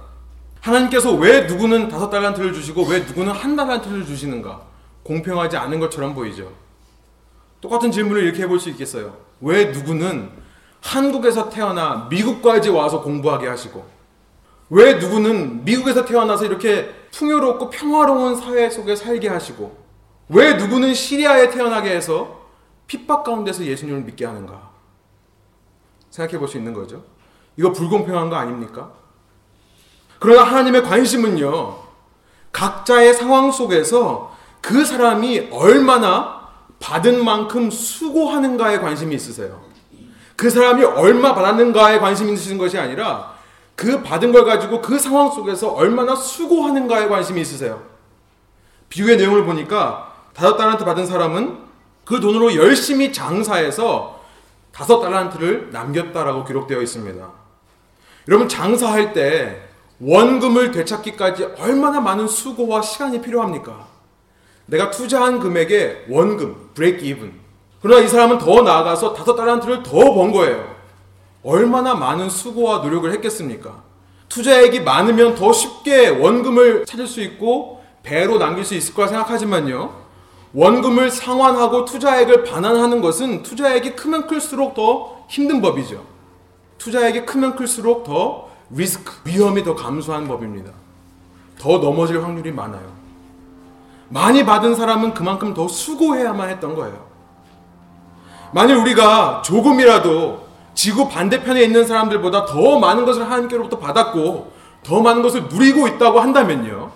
하나님께서 0.61 1.12
왜 1.12 1.43
누구는 1.43 1.88
다섯 1.88 2.09
달란트를 2.09 2.55
주시고 2.55 2.85
왜 2.85 3.01
누구는 3.01 3.33
한 3.33 3.55
달란트를 3.55 4.07
주시는가? 4.07 4.62
공평하지 5.03 5.59
않은 5.59 5.81
것처럼 5.81 6.14
보이죠. 6.14 6.51
똑같은 7.61 7.93
질문을 7.93 8.23
이렇게 8.25 8.43
해볼 8.45 8.59
수 8.59 8.71
있겠어요. 8.71 9.19
왜 9.43 9.67
누구는 9.67 10.31
한국에서 10.81 11.51
태어나 11.51 12.07
미국까지 12.09 12.71
와서 12.71 13.03
공부하게 13.03 13.49
하시고 13.49 13.85
왜 14.75 14.95
누구는 14.95 15.65
미국에서 15.65 16.05
태어나서 16.05 16.47
이렇게 16.47 16.93
풍요롭고 17.13 17.71
평화로운 17.71 18.35
사회 18.35 18.69
속에 18.69 18.97
살게 18.97 19.29
하시고 19.29 19.77
왜 20.31 20.55
누구는 20.55 20.95
시리아에 20.95 21.51
태어나게 21.51 21.91
해서 21.91 22.41
핍박 22.89 23.23
가운데서 23.23 23.65
예수님을 23.65 24.01
믿게 24.01 24.25
하는가 24.25 24.71
생각해 26.11 26.39
볼 26.41 26.49
수 26.49 26.59
있는 26.59 26.75
거죠. 26.75 27.05
이거 27.57 27.71
불공평한 27.71 28.29
거 28.31 28.35
아닙니까? 28.37 28.91
그러나 30.19 30.43
하나님의 30.43 30.83
관심은요, 30.83 31.77
각자의 32.51 33.15
상황 33.15 33.53
속에서 33.53 34.35
그 34.61 34.85
사람이 34.85 35.51
얼마나 35.53 36.49
받은 36.81 37.25
만큼 37.25 37.71
수고하는가에 37.71 38.79
관심이 38.81 39.15
있으세요. 39.15 39.63
그 40.35 40.51
사람이 40.51 40.83
얼마 40.83 41.33
받았는가에 41.33 42.01
관심이 42.01 42.33
있으신 42.33 42.59
것이 42.59 42.77
아니라 42.77 43.34
그 43.77 44.03
받은 44.03 44.33
걸 44.33 44.45
가지고 44.45 44.81
그 44.81 44.99
상황 44.99 45.31
속에서 45.31 45.73
얼마나 45.73 46.15
수고하는가에 46.15 47.09
관심이 47.09 47.41
있으세요. 47.41 47.83
비유의 48.89 49.17
내용을 49.17 49.45
보니까 49.45 50.13
다섯 50.33 50.57
달란트 50.57 50.85
받은 50.85 51.07
사람은 51.07 51.59
그 52.05 52.21
돈으로 52.21 52.55
열심히 52.55 53.13
장사해서 53.13 54.21
다섯 54.73 55.01
달란트를 55.01 55.71
남겼다라고 55.73 56.45
기록되어 56.45 56.81
있습니다. 56.83 57.31
여러분 58.29 58.49
장사할 58.49 59.13
때 59.13 59.61
원금을 60.01 60.71
되찾기까지 60.73 61.45
얼마나 61.59 62.01
많은 62.01 62.27
수고와 62.27 62.83
시간이 62.83 63.21
필요합니까? 63.23 63.87
내가 64.67 64.91
투자한 64.91 65.41
금액의 65.41 66.07
원금, 66.09 66.71
브레이크 66.75 67.05
이븐. 67.05 67.33
그러나 67.81 68.03
이 68.03 68.09
사람은 68.09 68.39
더 68.39 68.63
나아가서 68.63 69.13
다섯 69.13 69.35
달란트를 69.37 69.83
더 69.83 70.15
번 70.15 70.33
거예요. 70.33 70.74
얼마나 71.45 71.95
많은 71.95 72.31
수고와 72.31 72.79
노력을 72.79 73.11
했겠습니까? 73.13 73.83
투자액이 74.29 74.81
많으면 74.81 75.35
더 75.35 75.53
쉽게 75.53 76.09
원금을 76.09 76.87
찾을 76.87 77.07
수 77.07 77.21
있고 77.21 77.85
배로 78.03 78.39
남길 78.39 78.65
수 78.65 78.75
있을 78.75 78.95
거라 78.95 79.09
생각하지만요. 79.09 80.05
원금을 80.55 81.11
상환하고 81.11 81.85
투자액을 81.85 82.45
반환하는 82.45 83.01
것은 83.01 83.43
투자액이 83.43 83.95
크면 83.97 84.27
클수록 84.27 84.75
더 84.75 85.25
힘든 85.29 85.61
법이죠. 85.61 86.03
투자액이 86.79 87.27
크면 87.27 87.57
클수록 87.57 88.05
더 88.05 88.49
리스크, 88.71 89.13
위험이 89.25 89.63
더 89.63 89.75
감소한 89.75 90.27
법입니다. 90.27 90.71
더 91.59 91.79
넘어질 91.79 92.23
확률이 92.23 92.51
많아요. 92.53 92.93
많이 94.09 94.45
받은 94.45 94.75
사람은 94.75 95.15
그만큼 95.15 95.55
더 95.55 95.69
수고해야만 95.69 96.49
했던 96.51 96.75
거예요. 96.75 97.05
만일 98.53 98.77
우리가 98.77 99.43
조금이라도 99.45 100.44
지구 100.75 101.09
반대편에 101.09 101.63
있는 101.63 101.87
사람들보다 101.87 102.47
더 102.47 102.79
많은 102.79 103.05
것을 103.05 103.25
하나님께로부터 103.25 103.79
받았고 103.79 104.53
더 104.83 105.01
많은 105.01 105.23
것을 105.23 105.49
누리고 105.49 105.89
있다고 105.89 106.21
한다면요. 106.21 106.93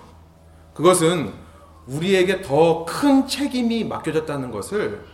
그것은 0.75 1.33
우리에게 1.87 2.43
더 2.43 2.85
큰 2.85 3.27
책임이 3.27 3.85
맡겨졌다는 3.85 4.51
것을 4.51 5.05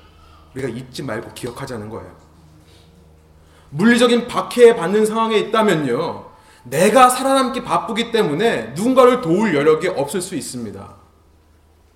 우리가 0.55 0.69
잊지 0.69 1.03
말고 1.03 1.33
기억하자는 1.35 1.89
거예요. 1.91 2.11
물리적인 3.71 4.29
박해에 4.29 4.77
받는 4.77 5.07
상황에 5.07 5.37
있다면요. 5.39 6.27
내가 6.65 7.11
살아남기 7.11 7.63
바쁘기 7.63 8.11
때문에 8.11 8.73
누군가를 8.75 9.21
도울 9.21 9.55
여력이 9.55 9.89
없을 9.89 10.21
수 10.21 10.35
있습니다. 10.35 10.95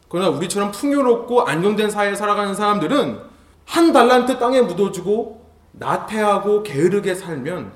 그러나 0.09 0.29
우리처럼 0.31 0.73
풍요롭고 0.73 1.43
안정된 1.43 1.91
사회에 1.91 2.15
살아가는 2.15 2.55
사람들은 2.55 3.21
한 3.65 3.93
달란트 3.93 4.39
땅에 4.39 4.61
묻어주고 4.61 5.38
나태하고 5.79 6.63
게으르게 6.63 7.15
살면 7.15 7.73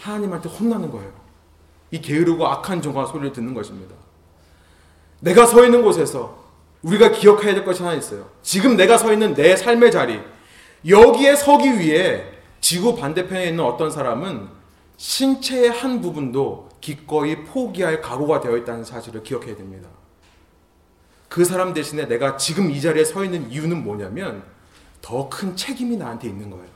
하나님한테 0.00 0.48
혼나는 0.48 0.90
거예요. 0.90 1.10
이 1.90 2.00
게으르고 2.00 2.46
악한 2.46 2.82
종과 2.82 3.06
소리를 3.06 3.32
듣는 3.32 3.54
것입니다. 3.54 3.94
내가 5.20 5.46
서 5.46 5.64
있는 5.64 5.82
곳에서 5.82 6.44
우리가 6.82 7.10
기억해야 7.10 7.54
될 7.54 7.64
것이 7.64 7.82
하나 7.82 7.94
있어요. 7.94 8.28
지금 8.42 8.76
내가 8.76 8.98
서 8.98 9.12
있는 9.12 9.34
내 9.34 9.56
삶의 9.56 9.90
자리, 9.90 10.20
여기에 10.86 11.36
서기 11.36 11.78
위해 11.78 12.24
지구 12.60 12.96
반대편에 12.96 13.48
있는 13.48 13.64
어떤 13.64 13.90
사람은 13.90 14.48
신체의 14.96 15.70
한 15.70 16.00
부분도 16.00 16.68
기꺼이 16.80 17.44
포기할 17.44 18.00
각오가 18.00 18.40
되어 18.40 18.56
있다는 18.56 18.84
사실을 18.84 19.22
기억해야 19.22 19.56
됩니다. 19.56 19.88
그 21.28 21.44
사람 21.44 21.72
대신에 21.72 22.06
내가 22.06 22.36
지금 22.36 22.70
이 22.70 22.80
자리에 22.80 23.04
서 23.04 23.24
있는 23.24 23.50
이유는 23.50 23.82
뭐냐면 23.82 24.42
더 25.02 25.28
큰 25.28 25.56
책임이 25.56 25.96
나한테 25.96 26.28
있는 26.28 26.50
거예요. 26.50 26.75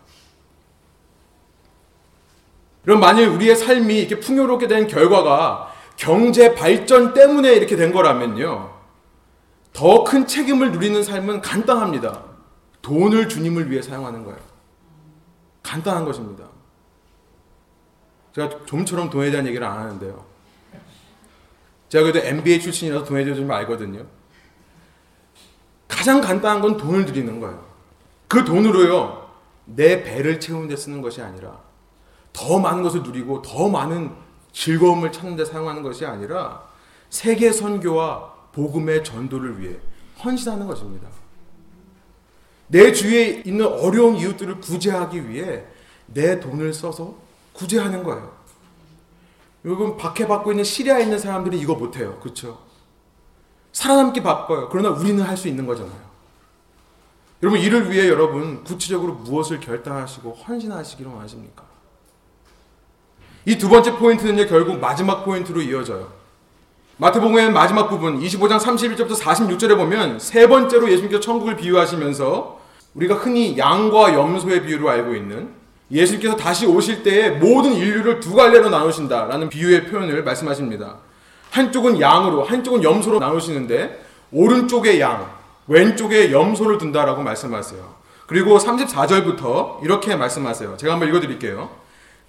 그럼 2.84 3.00
만일 3.00 3.28
우리의 3.28 3.56
삶이 3.56 3.98
이렇게 3.98 4.18
풍요롭게 4.20 4.66
된 4.66 4.86
결과가 4.86 5.72
경제 5.96 6.54
발전 6.54 7.12
때문에 7.12 7.52
이렇게 7.52 7.76
된 7.76 7.92
거라면요. 7.92 8.78
더 9.72 10.04
큰 10.04 10.26
책임을 10.26 10.72
누리는 10.72 11.02
삶은 11.02 11.42
간단합니다. 11.42 12.24
돈을 12.82 13.28
주님을 13.28 13.70
위해 13.70 13.82
사용하는 13.82 14.24
거예요. 14.24 14.38
간단한 15.62 16.04
것입니다. 16.04 16.44
제가 18.34 18.64
좀처럼 18.64 19.10
돈에 19.10 19.30
대한 19.30 19.46
얘기를 19.46 19.66
안 19.66 19.78
하는데요. 19.78 20.24
제가 21.88 22.04
그래도 22.04 22.26
MBA 22.26 22.60
출신이라서 22.60 23.04
돈에 23.04 23.24
대해서 23.24 23.40
좀 23.42 23.50
알거든요. 23.50 24.06
가장 25.86 26.20
간단한 26.20 26.62
건 26.62 26.76
돈을 26.76 27.04
드리는 27.04 27.40
거예요. 27.40 27.64
그 28.28 28.44
돈으로요, 28.44 29.28
내 29.66 30.02
배를 30.02 30.40
채우는 30.40 30.68
데 30.68 30.76
쓰는 30.76 31.02
것이 31.02 31.20
아니라 31.20 31.58
더 32.32 32.58
많은 32.58 32.82
것을 32.82 33.02
누리고 33.02 33.42
더 33.42 33.68
많은 33.68 34.10
즐거움을 34.52 35.12
찾는 35.12 35.36
데 35.36 35.44
사용하는 35.44 35.82
것이 35.82 36.04
아니라 36.06 36.62
세계 37.08 37.52
선교와 37.52 38.32
복음의 38.52 39.04
전도를 39.04 39.60
위해 39.60 39.76
헌신하는 40.22 40.66
것입니다. 40.66 41.08
내 42.68 42.92
주위에 42.92 43.42
있는 43.44 43.66
어려운 43.66 44.16
이웃들을 44.16 44.60
구제하기 44.60 45.28
위해 45.28 45.64
내 46.06 46.38
돈을 46.40 46.72
써서 46.72 47.14
구제하는 47.52 48.02
거예요. 48.04 48.32
여러분 49.64 49.96
박해받고 49.96 50.52
있는 50.52 50.64
시리아에 50.64 51.02
있는 51.02 51.18
사람들이 51.18 51.58
이거 51.58 51.74
못해요. 51.74 52.18
그렇죠? 52.20 52.58
살아남기 53.72 54.22
바빠요. 54.22 54.68
그러나 54.70 54.90
우리는 54.90 55.22
할 55.22 55.36
수 55.36 55.48
있는 55.48 55.66
거잖아요. 55.66 56.10
여러분 57.42 57.60
이를 57.60 57.90
위해 57.90 58.08
여러분 58.08 58.62
구체적으로 58.64 59.14
무엇을 59.14 59.60
결단하시고 59.60 60.32
헌신하시기로 60.32 61.18
하십니까? 61.20 61.64
이 63.46 63.57
두 63.57 63.68
번째 63.68 63.96
포인트는요 63.96 64.46
결국 64.46 64.79
마지막 64.81 65.24
포인트로 65.24 65.61
이어져요. 65.62 66.09
마태복음의 66.98 67.50
마지막 67.50 67.88
부분 67.88 68.20
25장 68.20 68.59
31절부터 68.61 69.18
46절에 69.18 69.76
보면 69.76 70.18
세 70.18 70.46
번째로 70.46 70.90
예수님께서 70.90 71.20
천국을 71.20 71.57
비유하시면서 71.57 72.61
우리가 72.94 73.14
흔히 73.14 73.57
양과 73.57 74.12
염소의 74.12 74.62
비유로 74.66 74.90
알고 74.90 75.14
있는 75.14 75.48
예수님께서 75.90 76.37
다시 76.37 76.66
오실 76.66 77.03
때에 77.03 77.31
모든 77.31 77.72
인류를 77.72 78.20
두 78.20 78.35
갈래로 78.35 78.68
나누신다라는 78.68 79.48
비유의 79.48 79.87
표현을 79.87 80.22
말씀하십니다. 80.22 80.96
한쪽은 81.50 82.00
양으로, 82.00 82.44
한쪽은 82.44 82.85
염소로 82.85 83.18
나누시는데 83.18 84.05
오른쪽에 84.31 85.00
양, 85.00 85.31
왼쪽에 85.66 86.31
염소를 86.31 86.79
둔다라고 86.79 87.22
말씀하세요. 87.22 87.81
그리고 88.26 88.59
34절부터 88.59 89.83
이렇게 89.83 90.14
말씀하세요. 90.14 90.76
제가 90.76 90.92
한번 90.92 91.09
읽어 91.09 91.18
드릴게요. 91.20 91.70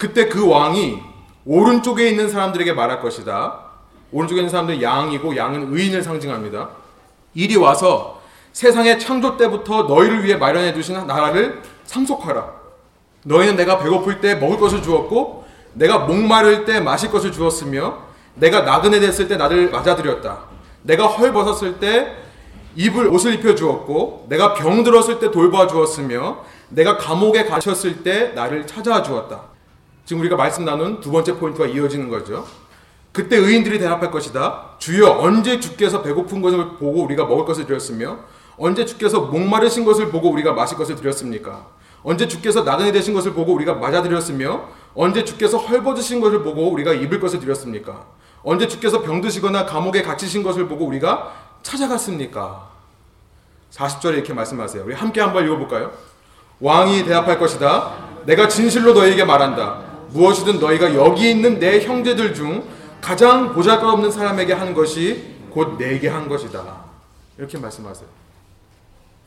그때 0.02 0.28
그 0.28 0.50
왕이 0.50 1.00
오른쪽에 1.46 2.10
있는 2.10 2.28
사람들에게 2.28 2.74
말할 2.74 3.02
것이다. 3.02 3.60
오른쪽에 4.12 4.42
있는 4.42 4.50
사람들은 4.50 4.82
양이고 4.82 5.38
양은 5.38 5.72
의인을 5.72 6.02
상징합니다. 6.02 6.70
이리 7.36 7.56
와서 7.56 8.20
세상의 8.52 9.00
창조 9.00 9.38
때부터 9.38 9.84
너희를 9.84 10.24
위해 10.24 10.38
마련해 10.38 10.74
두신 10.74 11.06
나라를 11.06 11.62
상속하라. 11.86 12.52
너희는 13.26 13.56
내가 13.56 13.78
배고플 13.78 14.22
때 14.22 14.34
먹을 14.34 14.58
것을 14.58 14.82
주었고 14.82 15.46
내가 15.74 16.00
목마를 16.00 16.66
때 16.66 16.80
마실 16.80 17.12
것을 17.12 17.32
주었으며 17.32 18.00
내가 18.34 18.62
나그네 18.62 19.02
됐을 19.02 19.28
때 19.28 19.38
나를 19.38 19.70
맞아들였다. 19.70 20.40
내가 20.82 21.06
헐벗었을 21.06 21.80
때 21.80 22.12
입을 22.76 23.06
옷을 23.06 23.36
입혀 23.36 23.54
주었고 23.54 24.26
내가 24.30 24.56
병들었을 24.56 25.20
때 25.20 25.30
돌봐 25.30 25.68
주었으며 25.68 26.44
내가 26.70 26.98
감옥에 26.98 27.46
갇혔을 27.46 28.02
때 28.02 28.30
나를 28.34 28.66
찾아와 28.66 29.04
주었다. 29.04 29.51
지금 30.06 30.22
우리가 30.22 30.36
말씀 30.36 30.66
나눈 30.66 31.00
두 31.00 31.12
번째 31.12 31.36
포인트가 31.36 31.68
이어지는 31.68 32.10
거죠. 32.10 32.46
그때 33.12 33.38
의인들이 33.38 33.80
대답할 33.80 34.10
것이다. 34.10 34.76
주여 34.78 35.18
언제 35.20 35.60
주께서 35.60 36.02
배고픈 36.02 36.42
것을 36.42 36.78
보고 36.78 37.04
우리가 37.04 37.26
먹을 37.26 37.46
것을 37.46 37.66
드렸으며 37.66 38.20
언제 38.58 38.86
주께서 38.86 39.22
목마르신 39.22 39.86
것을 39.86 40.10
보고 40.12 40.30
우리가 40.30 40.54
마실 40.54 40.78
것을 40.78 40.96
드렸습니까? 40.96 41.68
언제 42.04 42.28
주께서 42.28 42.64
나그네 42.64 42.92
되신 42.92 43.14
것을 43.14 43.34
보고 43.34 43.54
우리가 43.54 43.76
맞아 43.76 44.02
드렸으며 44.02 44.68
언제 44.96 45.24
주께서 45.24 45.58
헐벗으신 45.58 46.20
것을 46.20 46.42
보고 46.42 46.70
우리가 46.72 46.94
입을 46.94 47.20
것을 47.20 47.40
드렸습니까? 47.40 48.06
언제 48.44 48.68
주께서 48.68 49.02
병드시거나 49.02 49.66
감옥에 49.66 50.02
갇히신 50.02 50.42
것을 50.42 50.68
보고 50.68 50.86
우리가 50.86 51.34
찾아갔습니까? 51.64 52.70
40절에 53.72 54.14
이렇게 54.14 54.34
말씀하세요. 54.34 54.84
우리 54.84 54.94
함께 54.94 55.22
한번 55.22 55.46
읽어볼까요? 55.46 55.92
왕이 56.60 57.04
대답할 57.06 57.40
것이다. 57.40 57.94
내가 58.26 58.48
진실로 58.48 58.94
너희에게 58.94 59.24
말한다. 59.24 59.91
무엇이든 60.14 60.60
너희가 60.60 60.94
여기 60.96 61.30
있는 61.30 61.60
내 61.60 61.82
형제들 61.82 62.34
중 62.34 62.64
가장 63.02 63.54
보잘것없는 63.54 64.12
사람에게 64.12 64.54
한 64.54 64.74
것이 64.74 65.36
곧 65.50 65.78
내게 65.78 66.08
한 66.08 66.28
것이다. 66.28 66.62
이렇게 67.38 67.58
말씀하세요. 67.58 68.08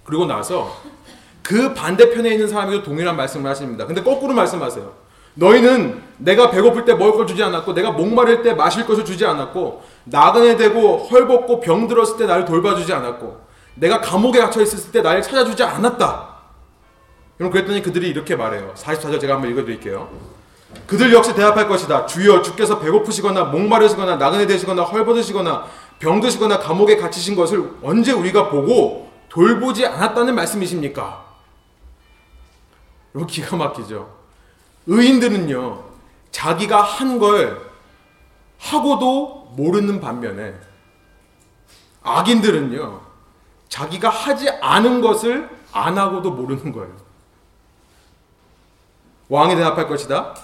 그리고 0.04 0.26
나서 0.26 0.80
그 1.42 1.74
반대편에 1.74 2.30
있는 2.30 2.48
사람에게 2.48 2.82
동일한 2.82 3.16
말씀을 3.16 3.50
하십니다. 3.50 3.86
근데 3.86 4.02
거꾸로 4.02 4.32
말씀하세요. 4.34 5.04
너희는 5.34 6.00
내가 6.18 6.50
배고플 6.50 6.84
때 6.84 6.94
먹을 6.94 7.14
걸 7.14 7.26
주지 7.26 7.42
않았고 7.42 7.74
내가 7.74 7.90
목마를 7.90 8.42
때 8.42 8.54
마실 8.54 8.86
것을 8.86 9.04
주지 9.04 9.26
않았고 9.26 9.82
나그네 10.04 10.56
되고 10.56 10.98
헐벗고 10.98 11.60
병들었을 11.60 12.16
때 12.18 12.26
나를 12.26 12.44
돌봐주지 12.44 12.92
않았고 12.92 13.40
내가 13.74 14.00
감옥에 14.00 14.38
갇혀 14.38 14.62
있었을 14.62 14.92
때 14.92 15.02
나를 15.02 15.22
찾아주지 15.22 15.62
않았다. 15.64 16.34
그럼 17.36 17.50
그랬더니 17.50 17.82
그들이 17.82 18.08
이렇게 18.08 18.36
말해요. 18.36 18.72
44절 18.76 19.20
제가 19.20 19.34
한번 19.34 19.50
읽어드릴게요. 19.50 20.08
그들 20.86 21.12
역시 21.12 21.34
대답할 21.34 21.68
것이다. 21.68 22.06
주여 22.06 22.42
주께서 22.42 22.78
배고프시거나 22.78 23.44
목마르시거나 23.44 24.16
나그네 24.16 24.46
되시거나 24.46 24.82
헐벗으시거나 24.82 25.66
병드시거나 25.98 26.58
감옥에 26.58 26.96
갇히신 26.96 27.36
것을 27.36 27.70
언제 27.82 28.12
우리가 28.12 28.48
보고 28.50 29.10
돌보지 29.28 29.86
않았다는 29.86 30.34
말씀이십니까? 30.34 31.24
이거 33.14 33.26
기가 33.26 33.56
막히죠. 33.56 34.12
의인들은요, 34.86 35.84
자기가 36.30 36.82
한 36.82 37.18
걸 37.18 37.60
하고도 38.58 39.52
모르는 39.56 40.00
반면에 40.00 40.54
악인들은요, 42.02 43.00
자기가 43.68 44.08
하지 44.08 44.48
않은 44.48 45.00
것을 45.00 45.48
안 45.72 45.96
하고도 45.98 46.30
모르는 46.32 46.72
거예요. 46.72 46.92
왕이 49.28 49.56
대답할 49.56 49.88
것이다. 49.88 50.34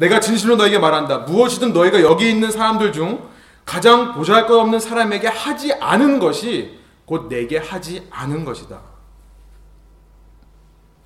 내가 0.00 0.18
진실로 0.18 0.56
너에게 0.56 0.78
말한다. 0.78 1.18
무엇이든 1.18 1.74
너희가 1.74 2.00
여기 2.00 2.30
있는 2.30 2.50
사람들 2.50 2.92
중 2.92 3.28
가장 3.66 4.14
보잘 4.14 4.46
것 4.46 4.58
없는 4.58 4.80
사람에게 4.80 5.28
하지 5.28 5.74
않은 5.74 6.18
것이 6.18 6.78
곧 7.04 7.28
내게 7.28 7.58
하지 7.58 8.06
않은 8.10 8.46
것이다. 8.46 8.80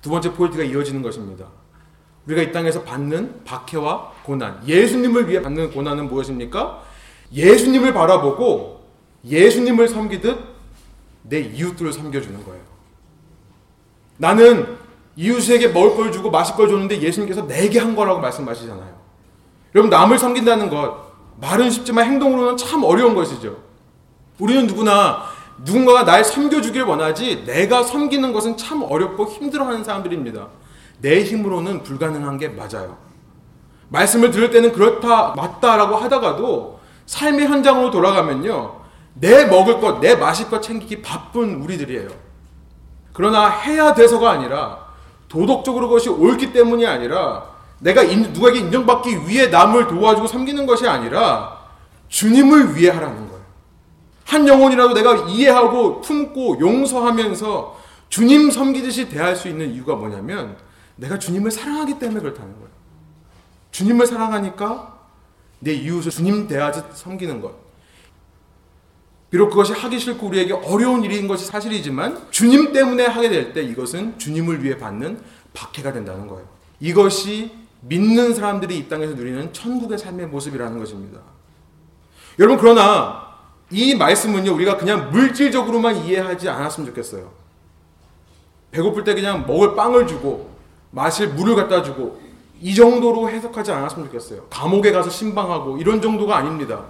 두 0.01 0.09
번째 0.09 0.31
포인트가 0.31 0.63
이어지는 0.63 1.01
것입니다. 1.01 1.45
우리가 2.25 2.41
이 2.41 2.51
땅에서 2.53 2.83
받는 2.83 3.43
박해와 3.43 4.13
고난, 4.23 4.65
예수님을 4.65 5.27
위해 5.27 5.41
받는 5.41 5.71
고난은 5.71 6.07
무엇입니까? 6.07 6.81
예수님을 7.33 7.93
바라보고 7.93 8.87
예수님을 9.25 9.89
섬기듯 9.89 10.39
내 11.23 11.41
이웃들을 11.41 11.91
섬겨주는 11.91 12.45
거예요. 12.45 12.63
나는 14.17 14.77
이웃에게 15.15 15.69
먹을 15.69 15.95
걸 15.95 16.11
주고 16.11 16.29
마실 16.29 16.55
걸 16.55 16.67
줬는데 16.67 17.01
예수님께서 17.01 17.47
내게 17.47 17.79
한 17.79 17.95
거라고 17.95 18.19
말씀하시잖아요. 18.19 18.95
여러분, 19.73 19.89
남을 19.89 20.17
섬긴다는 20.17 20.69
것, 20.69 21.05
말은 21.39 21.69
쉽지만 21.69 22.05
행동으로는 22.05 22.57
참 22.57 22.83
어려운 22.83 23.15
것이죠. 23.15 23.57
우리는 24.39 24.67
누구나 24.67 25.23
누군가가 25.63 26.03
날 26.03 26.23
섬겨주길 26.23 26.83
원하지 26.83 27.45
내가 27.45 27.83
섬기는 27.83 28.33
것은 28.33 28.57
참 28.57 28.83
어렵고 28.83 29.25
힘들어하는 29.27 29.83
사람들입니다. 29.83 30.47
내 30.99 31.23
힘으로는 31.23 31.83
불가능한 31.83 32.37
게 32.37 32.49
맞아요. 32.49 32.97
말씀을 33.89 34.31
들을 34.31 34.49
때는 34.49 34.71
그렇다, 34.73 35.33
맞다라고 35.35 35.95
하다가도 35.95 36.79
삶의 37.05 37.47
현장으로 37.47 37.91
돌아가면요. 37.91 38.81
내 39.13 39.45
먹을 39.45 39.79
것, 39.79 39.99
내 40.01 40.15
마실 40.15 40.49
것 40.49 40.61
챙기기 40.61 41.01
바쁜 41.01 41.61
우리들이에요. 41.61 42.09
그러나 43.13 43.47
해야 43.47 43.93
돼서가 43.93 44.31
아니라 44.31 44.84
도덕적으로 45.27 45.87
그것이 45.87 46.09
옳기 46.09 46.53
때문이 46.53 46.85
아니라 46.85 47.55
내가 47.79 48.03
인, 48.03 48.33
누구에게 48.33 48.59
인정받기 48.59 49.27
위해 49.27 49.47
남을 49.47 49.87
도와주고 49.87 50.27
섬기는 50.27 50.65
것이 50.65 50.87
아니라 50.87 51.59
주님을 52.07 52.75
위해 52.75 52.91
하라는 52.91 53.27
거예요. 53.27 53.43
한 54.25 54.47
영혼이라도 54.47 54.93
내가 54.93 55.27
이해하고 55.27 56.01
품고 56.01 56.59
용서하면서 56.59 57.79
주님 58.09 58.49
섬기듯이 58.49 59.09
대할 59.09 59.35
수 59.35 59.47
있는 59.47 59.73
이유가 59.73 59.95
뭐냐면 59.95 60.57
내가 60.95 61.19
주님을 61.19 61.51
사랑하기 61.51 61.99
때문에 61.99 62.21
그렇다는 62.21 62.53
거예요. 62.53 62.69
주님을 63.71 64.07
사랑하니까 64.07 64.95
내 65.59 65.73
이웃을 65.73 66.11
주님 66.11 66.47
대하듯 66.47 66.95
섬기는 66.95 67.41
것. 67.41 67.64
비록 69.29 69.49
그것이 69.49 69.73
하기 69.73 69.99
싫고 69.99 70.27
우리에게 70.27 70.53
어려운 70.53 71.03
일인 71.03 71.27
것이 71.27 71.45
사실이지만 71.45 72.27
주님 72.31 72.71
때문에 72.71 73.05
하게 73.05 73.29
될 73.29 73.53
때 73.53 73.61
이것은 73.63 74.17
주님을 74.17 74.63
위해 74.63 74.77
받는 74.77 75.19
박해가 75.53 75.93
된다는 75.93 76.27
거예요. 76.27 76.47
이것이 76.79 77.51
믿는 77.81 78.33
사람들이 78.33 78.77
이 78.77 78.87
땅에서 78.87 79.13
누리는 79.13 79.51
천국의 79.53 79.97
삶의 79.97 80.27
모습이라는 80.27 80.77
것입니다. 80.79 81.19
여러분 82.39 82.57
그러나 82.59 83.25
이 83.71 83.95
말씀은요 83.95 84.53
우리가 84.53 84.77
그냥 84.77 85.09
물질적으로만 85.11 86.05
이해하지 86.05 86.49
않았으면 86.49 86.89
좋겠어요. 86.89 87.31
배고플 88.71 89.03
때 89.03 89.15
그냥 89.15 89.45
먹을 89.47 89.75
빵을 89.75 90.07
주고 90.07 90.55
마실 90.91 91.29
물을 91.29 91.55
갖다 91.55 91.81
주고 91.81 92.21
이 92.61 92.73
정도로 92.73 93.29
해석하지 93.29 93.71
않았으면 93.71 94.07
좋겠어요. 94.07 94.45
감옥에 94.49 94.91
가서 94.91 95.09
신방하고 95.09 95.77
이런 95.77 96.01
정도가 96.01 96.37
아닙니다. 96.37 96.85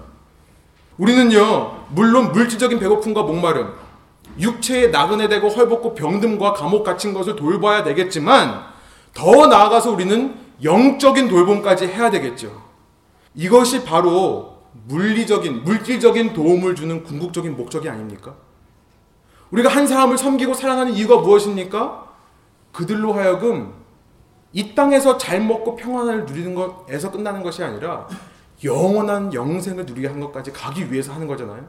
우리는요, 0.98 1.86
물론 1.89 2.32
물질적인 2.32 2.80
배고픔과 2.80 3.24
목마름, 3.24 3.74
육체에 4.39 4.88
나그네 4.88 5.28
되고 5.28 5.50
헐벗고 5.50 5.96
병듦과 5.96 6.54
감옥 6.54 6.84
갇힌 6.84 7.14
것을 7.14 7.36
돌봐야 7.36 7.84
되겠지만, 7.84 8.64
더 9.14 9.48
나아가서 9.48 9.91
우리는 9.91 10.36
영적인 10.64 11.28
돌봄까지 11.28 11.88
해야 11.88 12.10
되겠죠. 12.10 12.62
이것이 13.34 13.84
바로 13.84 14.56
물리적인, 14.88 15.64
물질적인 15.64 16.34
도움을 16.34 16.76
주는 16.76 17.04
궁극적인 17.04 17.56
목적이 17.56 17.89
아닙니까? 17.89 18.36
우리가 19.52 19.70
한 19.70 19.88
사람을 19.88 20.18
섬기고 20.18 20.54
사랑하는 20.54 20.93
이유가 20.93 21.18
무엇입니까? 21.18 22.06
그들로 22.72 23.14
하여금 23.14 23.74
이 24.52 24.76
땅에서 24.76 25.18
잘 25.18 25.41
먹고 25.41 25.76
평안을 25.76 26.26
누리는 26.26 26.56
것에서 26.56 27.12
끝나는 27.12 27.43
것이 27.43 27.64
아니라 27.64 28.08
영원한 28.64 29.34
영생을 29.34 29.86
누리게 29.86 30.08
한 30.08 30.20
것까지 30.20 30.51
가기 30.51 30.91
위해서 30.91 31.14
하는 31.14 31.28
거잖아요. 31.28 31.68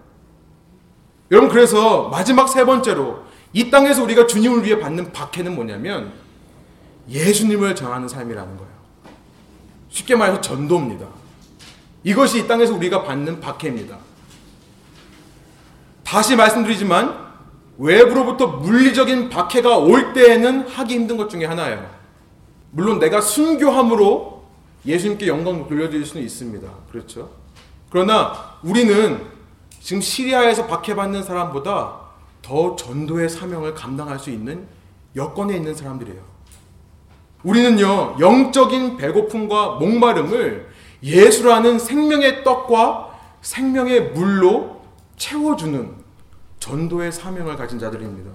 여러분 1.30 1.50
그래서 1.50 2.08
마지막 2.08 2.48
세 2.48 2.64
번째로 2.64 3.24
이 3.52 3.70
땅에서 3.70 4.02
우리가 4.04 4.26
주님을 4.26 4.64
위해 4.64 4.78
받는 4.78 5.12
박해는 5.12 5.54
뭐냐면 5.54 6.12
예수님을 7.08 7.74
전하는 7.74 8.08
삶이라는 8.08 8.56
거예요. 8.56 8.72
쉽게 9.88 10.14
말해서 10.14 10.40
전도입니다. 10.40 11.06
이것이 12.04 12.40
이 12.40 12.46
땅에서 12.46 12.74
우리가 12.74 13.02
받는 13.02 13.40
박해입니다. 13.40 13.98
다시 16.04 16.36
말씀드리지만 16.36 17.26
외부로부터 17.78 18.46
물리적인 18.46 19.28
박해가 19.28 19.78
올 19.78 20.12
때에는 20.12 20.68
하기 20.68 20.94
힘든 20.94 21.16
것 21.16 21.28
중에 21.28 21.44
하나예요. 21.44 21.90
물론 22.70 22.98
내가 22.98 23.20
순교함으로 23.20 24.35
예수님께 24.86 25.26
영광 25.26 25.66
돌려드릴 25.66 26.06
수는 26.06 26.24
있습니다. 26.24 26.68
그렇죠? 26.90 27.30
그러나 27.90 28.58
우리는 28.62 29.20
지금 29.80 30.00
시리아에서 30.00 30.66
박해받는 30.66 31.22
사람보다 31.22 32.00
더 32.42 32.76
전도의 32.76 33.28
사명을 33.28 33.74
감당할 33.74 34.18
수 34.18 34.30
있는 34.30 34.66
여건에 35.16 35.56
있는 35.56 35.74
사람들이에요. 35.74 36.20
우리는요, 37.42 38.16
영적인 38.18 38.96
배고픔과 38.96 39.76
목마름을 39.76 40.68
예수라는 41.02 41.78
생명의 41.78 42.44
떡과 42.44 43.10
생명의 43.40 44.10
물로 44.10 44.82
채워주는 45.16 45.94
전도의 46.58 47.12
사명을 47.12 47.56
가진 47.56 47.78
자들입니다. 47.78 48.30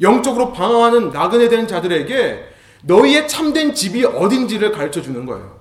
영적으로 0.00 0.52
방황하는 0.52 1.10
나그네 1.10 1.48
된 1.48 1.66
자들에게 1.66 2.53
너희의 2.86 3.28
참된 3.28 3.74
집이 3.74 4.04
어딘지를 4.04 4.72
가르쳐 4.72 5.00
주는 5.00 5.24
거예요. 5.26 5.60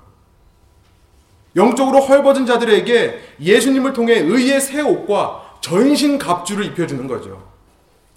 영적으로 1.55 1.99
헐벗은 1.99 2.45
자들에게 2.45 3.35
예수님을 3.39 3.93
통해 3.93 4.19
의의 4.19 4.59
새 4.59 4.81
옷과 4.81 5.59
전신 5.61 6.17
갑주를 6.17 6.65
입혀주는 6.65 7.07
거죠. 7.07 7.51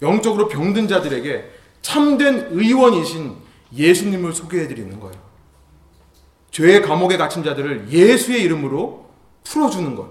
영적으로 0.01 0.47
병든 0.47 0.87
자들에게 0.87 1.49
참된 1.81 2.47
의원이신 2.51 3.35
예수님을 3.73 4.33
소개해드리는 4.33 4.99
거예요. 4.99 5.27
죄의 6.51 6.81
감옥에 6.81 7.17
갇힌 7.17 7.43
자들을 7.43 7.91
예수의 7.91 8.41
이름으로 8.43 9.09
풀어주는 9.43 9.95
것. 9.95 10.09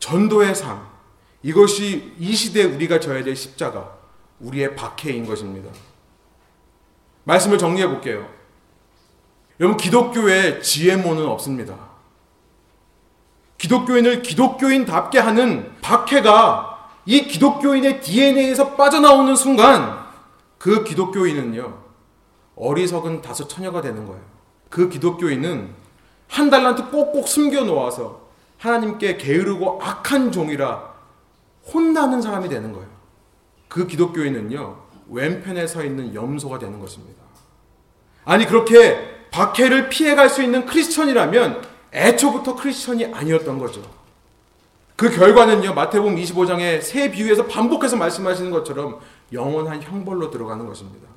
전도의 0.00 0.54
삶. 0.54 0.86
이것이 1.42 2.12
이 2.18 2.34
시대에 2.34 2.64
우리가 2.64 3.00
져야 3.00 3.22
될 3.22 3.36
십자가, 3.36 3.96
우리의 4.40 4.74
박해인 4.74 5.26
것입니다. 5.26 5.70
말씀을 7.24 7.58
정리해 7.58 7.88
볼게요. 7.88 8.28
여러분, 9.60 9.76
기독교에 9.76 10.60
지혜모는 10.60 11.26
없습니다. 11.26 11.76
기독교인을 13.58 14.22
기독교인답게 14.22 15.18
하는 15.18 15.72
박해가 15.80 16.88
이 17.06 17.22
기독교인의 17.22 18.00
DNA에서 18.00 18.74
빠져나오는 18.74 19.34
순간 19.36 20.04
그 20.58 20.84
기독교인은요, 20.84 21.78
어리석은 22.56 23.22
다섯 23.22 23.48
처녀가 23.48 23.80
되는 23.80 24.06
거예요. 24.06 24.22
그 24.70 24.88
기독교인은 24.88 25.74
한 26.28 26.50
달란트 26.50 26.90
꼭꼭 26.90 27.28
숨겨 27.28 27.62
놓아서 27.64 28.22
하나님께 28.58 29.18
게으르고 29.18 29.80
악한 29.82 30.32
종이라 30.32 30.94
혼나는 31.72 32.22
사람이 32.22 32.48
되는 32.48 32.72
거예요. 32.72 32.88
그 33.68 33.86
기독교인은요, 33.86 34.83
왼편에 35.14 35.66
서 35.66 35.84
있는 35.84 36.14
염소가 36.14 36.58
되는 36.58 36.78
것입니다. 36.80 37.22
아니 38.24 38.46
그렇게 38.46 39.28
박해를 39.30 39.88
피해갈 39.88 40.28
수 40.28 40.42
있는 40.42 40.66
크리스천이라면 40.66 41.62
애초부터 41.92 42.56
크리스천이 42.56 43.06
아니었던 43.06 43.58
거죠. 43.58 43.82
그 44.96 45.10
결과는요 45.10 45.74
마태복음 45.74 46.16
25장의 46.16 46.80
새 46.80 47.10
비유에서 47.10 47.46
반복해서 47.46 47.96
말씀하시는 47.96 48.50
것처럼 48.50 49.00
영원한 49.32 49.82
형벌로 49.82 50.30
들어가는 50.30 50.66
것입니다. 50.66 51.08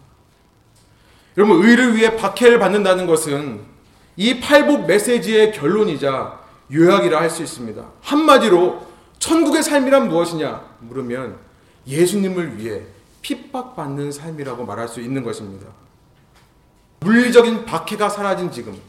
여러분 1.38 1.64
의를 1.64 1.96
위해 1.96 2.16
박해를 2.16 2.58
받는다는 2.58 3.06
것은 3.06 3.62
이 4.16 4.40
팔복 4.40 4.88
메시지의 4.88 5.52
결론이자 5.52 6.40
요약이라 6.74 7.22
할 7.22 7.30
수 7.30 7.44
있습니다. 7.44 7.86
한마디로 8.02 8.82
천국의 9.20 9.64
삶이란 9.64 10.10
무엇이냐 10.10 10.64
물으면 10.80 11.38
예수님을 11.86 12.58
위해 12.58 12.82
핍박받는 13.28 14.14
삶이라고 14.14 14.66
말할 14.66 14.88
수 14.88 15.02
있는 15.02 15.22
것입니다. 15.22 15.68
물리적인 17.02 17.66
박해가 17.66 18.08
사라진 18.08 18.50
지금, 18.52 18.80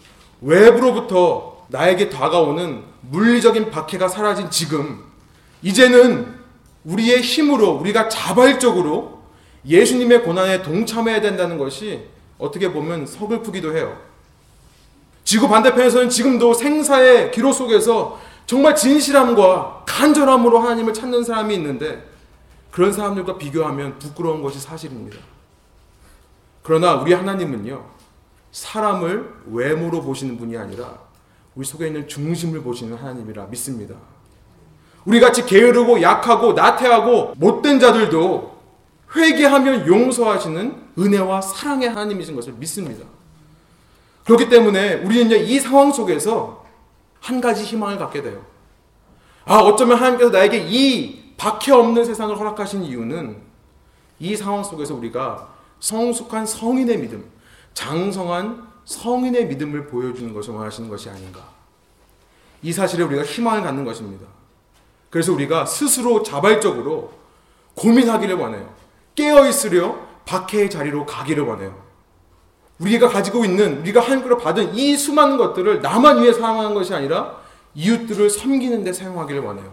외부로부터 0.41 1.66
나에게 1.68 2.09
다가오는 2.09 2.84
물리적인 3.11 3.70
박해가 3.72 4.07
사라진 4.07 4.49
지금, 4.49 5.03
이제는 5.62 6.39
우리의 6.84 7.20
힘으로, 7.20 7.72
우리가 7.72 8.09
자발적으로 8.09 9.22
예수님의 9.66 10.22
고난에 10.22 10.62
동참해야 10.62 11.20
된다는 11.20 11.59
것이 11.59 12.05
어떻게 12.39 12.72
보면 12.72 13.07
서글프기도 13.07 13.76
해요. 13.76 13.99
지구 15.24 15.49
반대편에서는 15.49 16.09
지금도 16.09 16.55
생사의 16.55 17.32
기로 17.32 17.53
속에서 17.53 18.20
정말 18.47 18.76
진실함과 18.76 19.82
간절함으로 19.84 20.61
하나님을 20.61 20.95
찾는 20.95 21.24
사람이 21.24 21.55
있는데 21.57 22.09
그런 22.71 22.93
사람들과 22.93 23.39
비교하면 23.39 23.99
부끄러운 23.99 24.43
것이 24.43 24.61
사실입니다. 24.61 25.19
그러나 26.62 26.95
우리 26.97 27.12
하나님은요, 27.12 27.85
사람을 28.53 29.33
외모로 29.47 30.03
보시는 30.03 30.39
분이 30.39 30.57
아니라 30.57 30.99
우리 31.55 31.64
속에 31.64 31.87
있는 31.87 32.07
중심을 32.07 32.62
보시는 32.62 32.97
하나님이라 32.97 33.47
믿습니다. 33.47 33.95
우리 35.05 35.21
같이 35.21 35.47
게으르고 35.47 36.03
약하고 36.03 36.53
나태하고 36.53 37.35
못된 37.37 37.81
자들도 37.81 38.59
회개하면 39.16 39.87
용서하시는 39.87 40.89
은혜와 40.99 41.41
사랑의 41.41 41.89
하나님이신 41.89 42.37
것을 42.37 42.53
믿습니다. 42.55 43.07
그렇기 44.25 44.51
때문에 44.51 44.97
우리는 44.97 45.35
이 45.47 45.59
상황 45.59 45.91
속에서 45.91 46.66
한 47.21 47.41
가지 47.41 47.64
희망을 47.64 47.99
갖게 47.99 48.23
돼요. 48.23 48.45
아, 49.47 49.57
어쩌면 49.57 49.97
하나님께서 49.97 50.31
나에게 50.31 50.66
이 50.69 51.28
박해 51.39 51.72
없는 51.72 52.05
세상을 52.05 52.36
허락하신 52.36 52.82
이유는 52.82 53.41
이 54.18 54.36
상황 54.36 54.62
속에서 54.62 54.95
우리가 54.95 55.49
성숙한 55.80 56.45
성인의 56.45 56.99
믿음, 56.99 57.24
장성한 57.72 58.66
성인의 58.84 59.47
믿음을 59.47 59.86
보여주는 59.86 60.34
것을 60.34 60.53
원하시는 60.55 60.91
것이 60.91 61.09
아닌가. 61.09 61.41
이 62.62 62.72
사실에 62.72 63.05
우리가 63.05 63.22
희망을 63.22 63.62
갖는 63.62 63.84
것입니다. 63.84 64.26
그래서 65.11 65.32
우리가 65.32 65.64
스스로 65.64 66.22
자발적으로 66.24 67.12
고민하기를 67.76 68.34
원해요. 68.34 68.68
깨어있으려 69.14 69.97
박해의 70.24 70.68
자리로 70.68 71.07
가기를 71.07 71.45
원해요. 71.45 71.74
우리가 72.80 73.09
가지고 73.09 73.45
있는 73.45 73.80
우리가 73.80 74.01
하나님께로 74.01 74.39
받은 74.39 74.74
이 74.74 74.97
수많은 74.97 75.36
것들을 75.36 75.82
나만 75.82 76.22
위해 76.22 76.32
사용하는 76.32 76.74
것이 76.74 76.93
아니라 76.95 77.36
이웃들을 77.74 78.28
섬기는 78.28 78.82
데 78.82 78.93
사용하기를 78.93 79.41
원해요. 79.41 79.72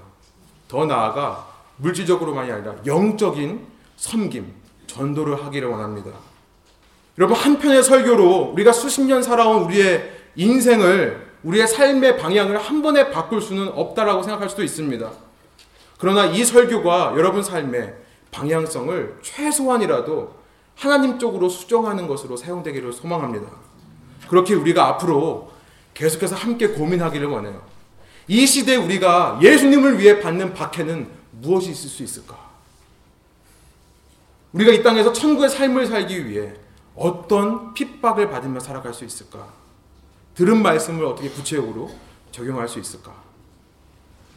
더 0.68 0.86
나아가 0.86 1.55
물질적으로만이 1.78 2.52
아니라 2.52 2.76
영적인 2.86 3.66
섬김, 3.98 4.54
전도를 4.88 5.44
하기를 5.46 5.68
원합니다. 5.70 6.12
여러분 7.18 7.38
한편의 7.38 7.84
설교로 7.84 8.52
우리가 8.54 8.74
수십 8.74 9.02
년 9.02 9.24
살아온 9.24 9.64
우리의 9.64 10.12
인생을 10.36 11.26
우리의 11.44 11.68
삶의 11.68 12.18
방향을 12.18 12.58
한 12.58 12.82
번에 12.82 13.12
바꿀 13.12 13.42
수는 13.42 13.70
없다라고 13.70 14.24
생각할 14.24 14.50
수도 14.50 14.64
있습니다. 14.64 15.12
그러나 15.98 16.26
이 16.26 16.44
설교가 16.44 17.14
여러분 17.16 17.42
삶의 17.42 17.96
방향성을 18.32 19.20
최소한이라도 19.22 20.36
하나님 20.76 21.18
쪽으로 21.18 21.48
수정하는 21.48 22.08
것으로 22.08 22.36
사용되기를 22.36 22.92
소망합니다. 22.92 23.48
그렇게 24.28 24.56
우리가 24.56 24.88
앞으로 24.88 25.52
계속해서 25.94 26.36
함께 26.36 26.68
고민하기를 26.70 27.28
원해요. 27.28 27.62
이 28.28 28.46
시대에 28.46 28.76
우리가 28.76 29.40
예수님을 29.42 30.00
위해 30.00 30.20
받는 30.20 30.54
박해는 30.54 31.08
무엇이 31.46 31.72
있을 31.72 31.90
수 31.90 32.04
있을까? 32.04 32.38
우리가 34.54 34.72
이 34.72 34.82
땅에서 34.82 35.14
천국의 35.14 35.50
삶을 35.50 35.86
살기 35.86 36.28
위해 36.28 36.54
어떤 36.96 37.74
핍박을 37.74 38.30
받으며 38.30 38.60
살아갈 38.60 38.94
수 38.94 39.06
있을까? 39.06 39.54
들은 40.34 40.62
말씀을 40.62 41.06
어떻게 41.06 41.30
구체적으로 41.30 41.92
적용할 42.32 42.68
수 42.68 42.80
있을까? 42.80 43.14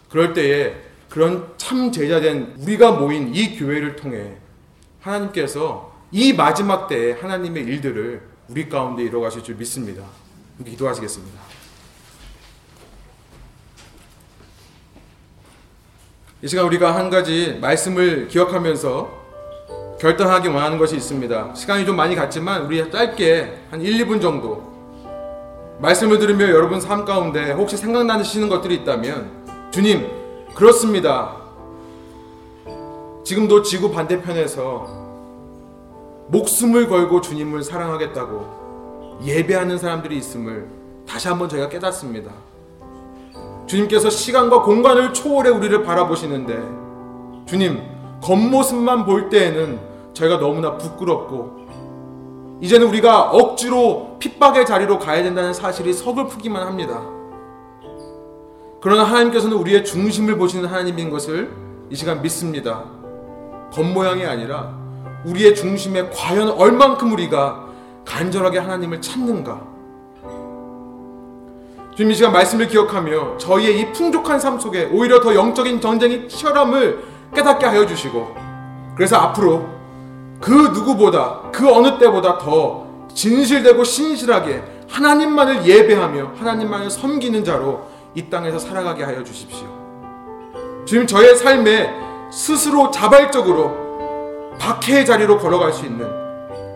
그럴 0.09 0.33
때에 0.33 0.75
그런 1.09 1.53
참 1.57 1.91
제자된 1.91 2.57
우리가 2.59 2.93
모인 2.93 3.35
이 3.35 3.57
교회를 3.57 3.97
통해 3.97 4.37
하나님께서 5.01 5.97
이 6.11 6.33
마지막 6.33 6.89
때에 6.89 7.13
하나님의 7.13 7.65
일들을 7.65 8.23
우리 8.49 8.69
가운데 8.69 9.05
이뤄가실 9.05 9.43
줄 9.43 9.57
믿습니다. 9.57 10.05
기도하시겠습니다. 10.65 11.58
이 16.41 16.47
시간 16.47 16.67
우리가 16.67 16.95
한 16.95 17.11
가지 17.11 17.59
말씀을 17.61 18.29
기억하면서 18.29 19.19
결단하기 19.99 20.47
원하는 20.47 20.79
것이 20.79 20.95
있습니다. 20.95 21.55
시간이 21.57 21.85
좀 21.85 21.97
많이 21.97 22.15
갔지만 22.15 22.63
우리 22.67 22.89
짧게 22.89 23.59
한 23.73 23.81
1, 23.81 24.07
2분 24.07 24.23
정도 24.23 24.63
말씀을 25.81 26.21
들으며 26.21 26.49
여러분 26.51 26.81
삶 26.81 27.05
가운데 27.05 27.51
혹시 27.51 27.77
생각나시는 27.77 28.49
것들이 28.49 28.77
있다면 28.77 29.71
주님 29.73 30.09
그렇습니다. 30.55 31.35
지금도 33.25 33.63
지구 33.63 33.91
반대편에서 33.91 34.87
목숨을 36.29 36.89
걸고 36.89 37.21
주님을 37.21 37.65
사랑하겠다고 37.65 39.19
예배하는 39.25 39.77
사람들이 39.77 40.17
있음을 40.17 40.69
다시 41.05 41.27
한번 41.27 41.49
저희가 41.49 41.69
깨닫습니다. 41.69 42.31
주님께서 43.69 44.09
시간과 44.09 44.63
공간을 44.63 45.13
초월해 45.13 45.51
우리를 45.51 45.83
바라보시는데 45.85 47.47
주님 47.47 47.83
겉모습만 48.23 49.05
볼 49.05 49.29
때에는 49.29 49.79
저희가 50.15 50.39
너무나 50.39 50.77
부끄럽고 50.79 51.59
이제는 52.61 52.89
우리가 52.89 53.31
억지로 53.31 54.17
핍박의 54.19 54.67
자리로 54.67 54.99
가야 54.99 55.23
된다는 55.23 55.53
사실이 55.53 55.93
서글프기만 55.93 56.67
합니다. 56.67 57.03
그러나 58.81 59.05
하나님께서는 59.05 59.57
우리의 59.57 59.85
중심을 59.85 60.39
보시는 60.39 60.69
하나님인 60.69 61.11
것을 61.11 61.53
이 61.91 61.95
시간 61.95 62.23
믿습니다. 62.23 62.85
겉모양이 63.73 64.25
아니라 64.25 64.77
우리의 65.25 65.55
중심에 65.55 66.11
과연 66.11 66.51
얼만큼 66.51 67.13
우리가 67.13 67.67
간절하게 68.05 68.59
하나님을 68.59 69.01
찾는가? 69.01 69.68
주님 71.99 72.13
이 72.13 72.15
시간 72.15 72.31
말씀을 72.31 72.69
기억하며 72.69 73.39
저희의 73.39 73.81
이 73.81 73.93
풍족한 73.93 74.39
삶 74.39 74.61
속에 74.61 74.89
오히려 74.93 75.21
더 75.21 75.35
영적인 75.35 75.81
전쟁이 75.81 76.29
치열함을 76.29 77.03
깨닫게 77.35 77.67
하여 77.67 77.85
주시고 77.85 78.37
그래서 78.95 79.17
앞으로 79.17 79.67
그 80.41 80.53
누구보다 80.73 81.51
그 81.51 81.69
어느 81.69 81.99
때보다 81.99 82.39
더 82.39 82.87
진실되고 83.13 83.83
신실하게 83.83 84.63
하나님만을 84.89 85.67
예배하며 85.67 86.35
하나님만을 86.39 86.89
섬기는 86.89 87.43
자로 87.43 87.89
이 88.15 88.31
땅에서 88.31 88.61
살아가게 88.61 89.03
하여 89.03 89.25
주십시오. 89.25 89.67
주님 90.85 91.05
저의 91.05 91.35
삶에 91.35 91.93
스스로 92.31 92.93
자발적으로 92.93 94.53
박해의 94.61 95.05
자리로 95.05 95.39
걸어갈 95.39 95.73
수 95.73 95.85
있는 95.85 96.09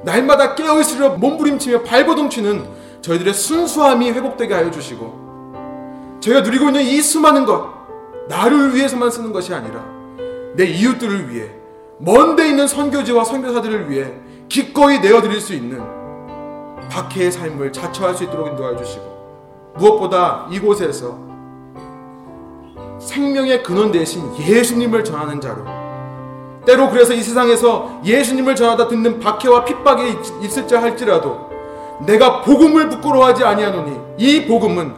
날마다 0.03 0.57
깨어있으려 0.57 1.11
몸부림치며 1.11 1.83
발버둥치는 1.83 2.82
저희들의 3.03 3.35
순수함이 3.35 4.11
회복되게 4.13 4.55
하여 4.55 4.71
주시고 4.71 6.21
저희가 6.21 6.43
누리고 6.43 6.67
있는 6.67 6.83
이 6.83 7.03
수많은 7.03 7.45
것 7.45 7.69
나를 8.29 8.75
위해서만 8.75 9.11
쓰는 9.11 9.33
것이 9.33 9.53
아니라 9.53 9.85
내 10.55 10.65
이웃들을 10.65 11.29
위해 11.29 11.51
먼데 11.99 12.49
있는 12.49 12.67
선교지와 12.67 13.25
선교사들을 13.25 13.91
위해 13.91 14.13
기꺼이 14.49 15.01
내어드릴 15.01 15.41
수 15.41 15.53
있는 15.55 15.83
박해의 16.91 17.33
삶을 17.33 17.73
자처할 17.73 18.15
수 18.15 18.25
있도록 18.25 18.49
인도하여 18.49 18.77
주시고 18.77 19.73
무엇보다 19.79 20.47
이곳에서 20.51 21.19
생명의 23.01 23.63
근원 23.63 23.91
대신 23.91 24.23
예수님을 24.39 25.03
전하는 25.03 25.41
자로 25.41 25.65
때로 26.65 26.89
그래서 26.91 27.13
이 27.13 27.23
세상에서 27.23 28.01
예수님을 28.05 28.55
전하다 28.55 28.87
듣는 28.87 29.19
박해와 29.19 29.65
핍박이 29.65 30.17
있을지 30.43 30.77
할지라도 30.77 31.52
내가 32.07 32.43
복음을 32.43 32.89
부끄러워하지 32.89 33.45
아니하노니 33.45 33.97
이 34.19 34.47
복음은 34.47 34.95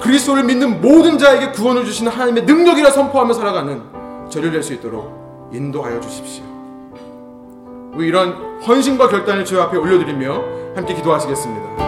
그리스도를 0.00 0.44
믿는 0.44 0.80
모든 0.80 1.18
자에게 1.18 1.52
구원을 1.52 1.84
주시는 1.84 2.12
하나님의 2.12 2.44
능력이라 2.44 2.90
선포하며 2.90 3.32
살아가는 3.32 3.82
저를 4.28 4.52
낼 4.52 4.62
수 4.62 4.74
있도록 4.74 5.50
인도하여 5.52 6.00
주십시오. 6.00 6.44
우리 7.94 8.08
이런 8.08 8.60
헌신과 8.66 9.08
결단을 9.08 9.44
주여 9.44 9.62
앞에 9.62 9.76
올려드리며 9.78 10.42
함께 10.74 10.94
기도하시겠습니다. 10.94 11.85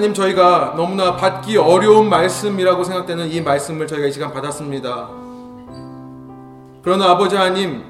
하나님 0.00 0.14
저희가 0.14 0.72
너무나 0.78 1.14
받기 1.14 1.58
어려운 1.58 2.08
말씀이라고 2.08 2.84
생각되는 2.84 3.30
이 3.30 3.42
말씀을 3.42 3.86
저희가 3.86 4.06
이 4.06 4.12
시간 4.12 4.32
받았습니다. 4.32 5.10
그러나 6.80 7.10
아버지 7.10 7.36
하나님 7.36 7.84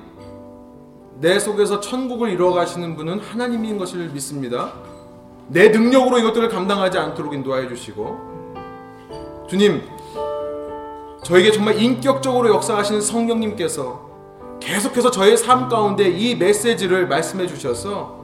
내 1.21 1.39
속에서 1.39 1.79
천국을 1.79 2.31
이루어 2.31 2.53
가시는 2.53 2.97
분은 2.97 3.21
하나님인 3.21 3.79
것을 3.79 4.09
믿습니다. 4.09 4.73
내 5.47 5.69
능력으로 5.69 6.19
이것들을 6.19 6.49
감당하지 6.49 6.99
않도록 6.99 7.33
인도하여 7.33 7.69
주시고 7.69 9.47
주님 9.49 9.85
저에게 11.23 11.53
정말 11.53 11.81
인격적으로 11.81 12.49
역사하시는 12.49 13.01
성령님께서 13.03 14.11
계속해서 14.59 15.13
저의 15.13 15.37
삶 15.37 15.69
가운데 15.69 16.09
이 16.09 16.35
메시지를 16.35 17.07
말씀해 17.07 17.47
주셔서 17.47 18.19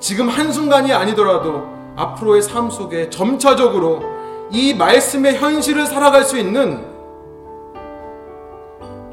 지금 0.00 0.28
한순간이 0.28 0.92
아니더라도 0.92 1.75
앞으로의 1.96 2.42
삶 2.42 2.70
속에 2.70 3.10
점차적으로 3.10 4.02
이 4.50 4.74
말씀의 4.74 5.36
현실을 5.36 5.86
살아갈 5.86 6.24
수 6.24 6.38
있는 6.38 6.84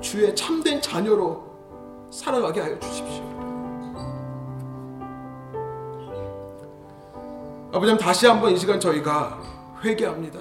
주의 0.02 0.36
참된 0.36 0.82
자녀로 0.82 1.42
살아가게 2.12 2.62
하여 2.62 2.80
주십시오. 2.80 3.24
아버지 7.74 7.98
다시 7.98 8.28
한번 8.28 8.52
이 8.52 8.58
시간 8.58 8.80
저희가 8.80 9.40
회개합니다. 9.84 10.40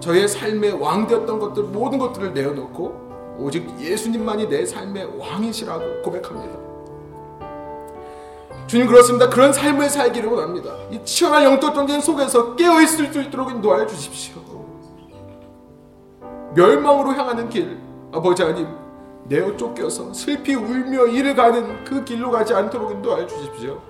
저의 0.00 0.28
삶의 0.28 0.72
왕 0.72 1.06
되었던 1.06 1.38
것들 1.38 1.62
모든 1.62 1.98
것들을 1.98 2.34
내어놓고 2.34 3.36
오직 3.38 3.66
예수님만이 3.80 4.48
내 4.48 4.66
삶의 4.66 5.18
왕이시라고 5.18 6.02
고백합니다. 6.02 6.71
주님 8.66 8.86
그렇습니다. 8.86 9.28
그런 9.28 9.52
삶을 9.52 9.90
살기를 9.90 10.30
원합니다. 10.30 10.74
이 10.90 11.04
치열한 11.04 11.44
영적 11.44 11.74
전쟁 11.74 12.00
속에서 12.00 12.56
깨어 12.56 12.80
있을 12.82 13.12
수 13.12 13.20
있도록 13.20 13.50
인도하여 13.50 13.86
주십시오. 13.86 14.40
멸망으로 16.54 17.12
향하는 17.14 17.48
길, 17.48 17.78
아버지 18.12 18.42
하나님 18.42 18.68
내어 19.24 19.56
쫓겨서 19.56 20.12
슬피 20.12 20.54
울며 20.54 21.06
이를 21.06 21.34
가는 21.34 21.84
그 21.84 22.04
길로 22.04 22.30
가지 22.30 22.54
않도록 22.54 22.92
인도하여 22.92 23.26
주십시오. 23.26 23.80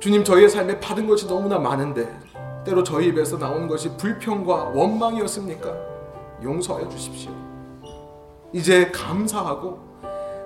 주님 0.00 0.24
저희의 0.24 0.48
삶에 0.48 0.80
받은 0.80 1.06
것이 1.06 1.28
너무나 1.28 1.58
많은데 1.58 2.12
때로 2.64 2.82
저희 2.82 3.08
입에서 3.08 3.36
나오는 3.36 3.68
것이 3.68 3.96
불평과 3.96 4.72
원망이었습니까? 4.74 5.72
용서하여 6.42 6.88
주십시오. 6.88 7.30
이제 8.52 8.90
감사하고 8.90 9.91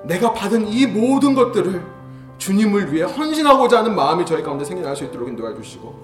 내가 0.06 0.32
받은 0.32 0.68
이 0.68 0.86
모든 0.86 1.34
것들을 1.34 1.84
주님을 2.38 2.92
위해 2.92 3.04
헌신하고자 3.04 3.78
하는 3.78 3.94
마음이 3.94 4.24
저희 4.24 4.42
가운데 4.42 4.64
생겨날 4.64 4.94
수 4.94 5.04
있도록 5.04 5.28
인도해 5.28 5.54
주시고 5.54 6.02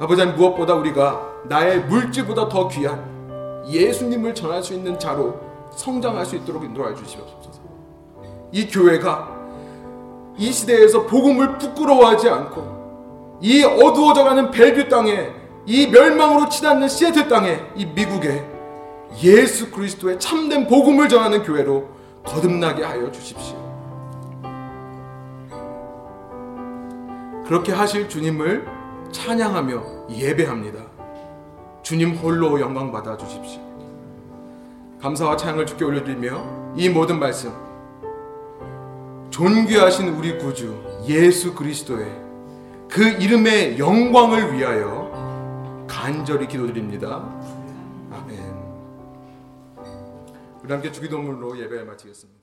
아버지 0.00 0.24
무엇보다 0.24 0.74
우리가 0.74 1.20
나의 1.44 1.80
물질보다 1.84 2.48
더 2.48 2.68
귀한 2.68 3.64
예수님을 3.68 4.34
전할 4.34 4.62
수 4.62 4.74
있는 4.74 4.98
자로 4.98 5.38
성장할 5.70 6.26
수 6.26 6.36
있도록 6.36 6.64
인도해 6.64 6.94
주시옵소서. 6.94 7.60
이 8.50 8.66
교회가 8.66 9.42
이 10.36 10.50
시대에서 10.50 11.06
복음을 11.06 11.58
부끄러워하지 11.58 12.28
않고 12.28 13.38
이 13.40 13.62
어두워져가는 13.62 14.50
벨뷰 14.50 14.88
땅에 14.88 15.30
이 15.66 15.86
멸망으로 15.86 16.48
치닫는 16.48 16.88
시애틀 16.88 17.28
땅에 17.28 17.60
이 17.76 17.86
미국에 17.86 18.44
예수 19.22 19.70
그리스도의 19.70 20.18
참된 20.18 20.66
복음을 20.66 21.08
전하는 21.08 21.42
교회로 21.42 22.01
거듭나게 22.24 22.84
하여 22.84 23.10
주십시오. 23.10 23.56
그렇게 27.46 27.72
하실 27.72 28.08
주님을 28.08 28.66
찬양하며 29.12 30.08
예배합니다. 30.10 30.78
주님 31.82 32.14
홀로 32.14 32.60
영광 32.60 32.90
받아 32.90 33.16
주십시오. 33.16 33.60
감사와 35.00 35.36
찬양을 35.36 35.66
주께 35.66 35.84
올려드리며 35.84 36.74
이 36.76 36.88
모든 36.88 37.18
말씀 37.18 37.52
존귀하신 39.30 40.10
우리 40.10 40.38
구주 40.38 41.02
예수 41.08 41.54
그리스도의 41.54 42.06
그 42.88 43.02
이름의 43.02 43.78
영광을 43.78 44.54
위하여 44.54 45.86
간절히 45.88 46.46
기도드립니다. 46.46 47.24
우리 50.62 50.72
함께 50.72 50.92
주기도문으로 50.92 51.58
예배를 51.58 51.84
마치겠습니다. 51.86 52.41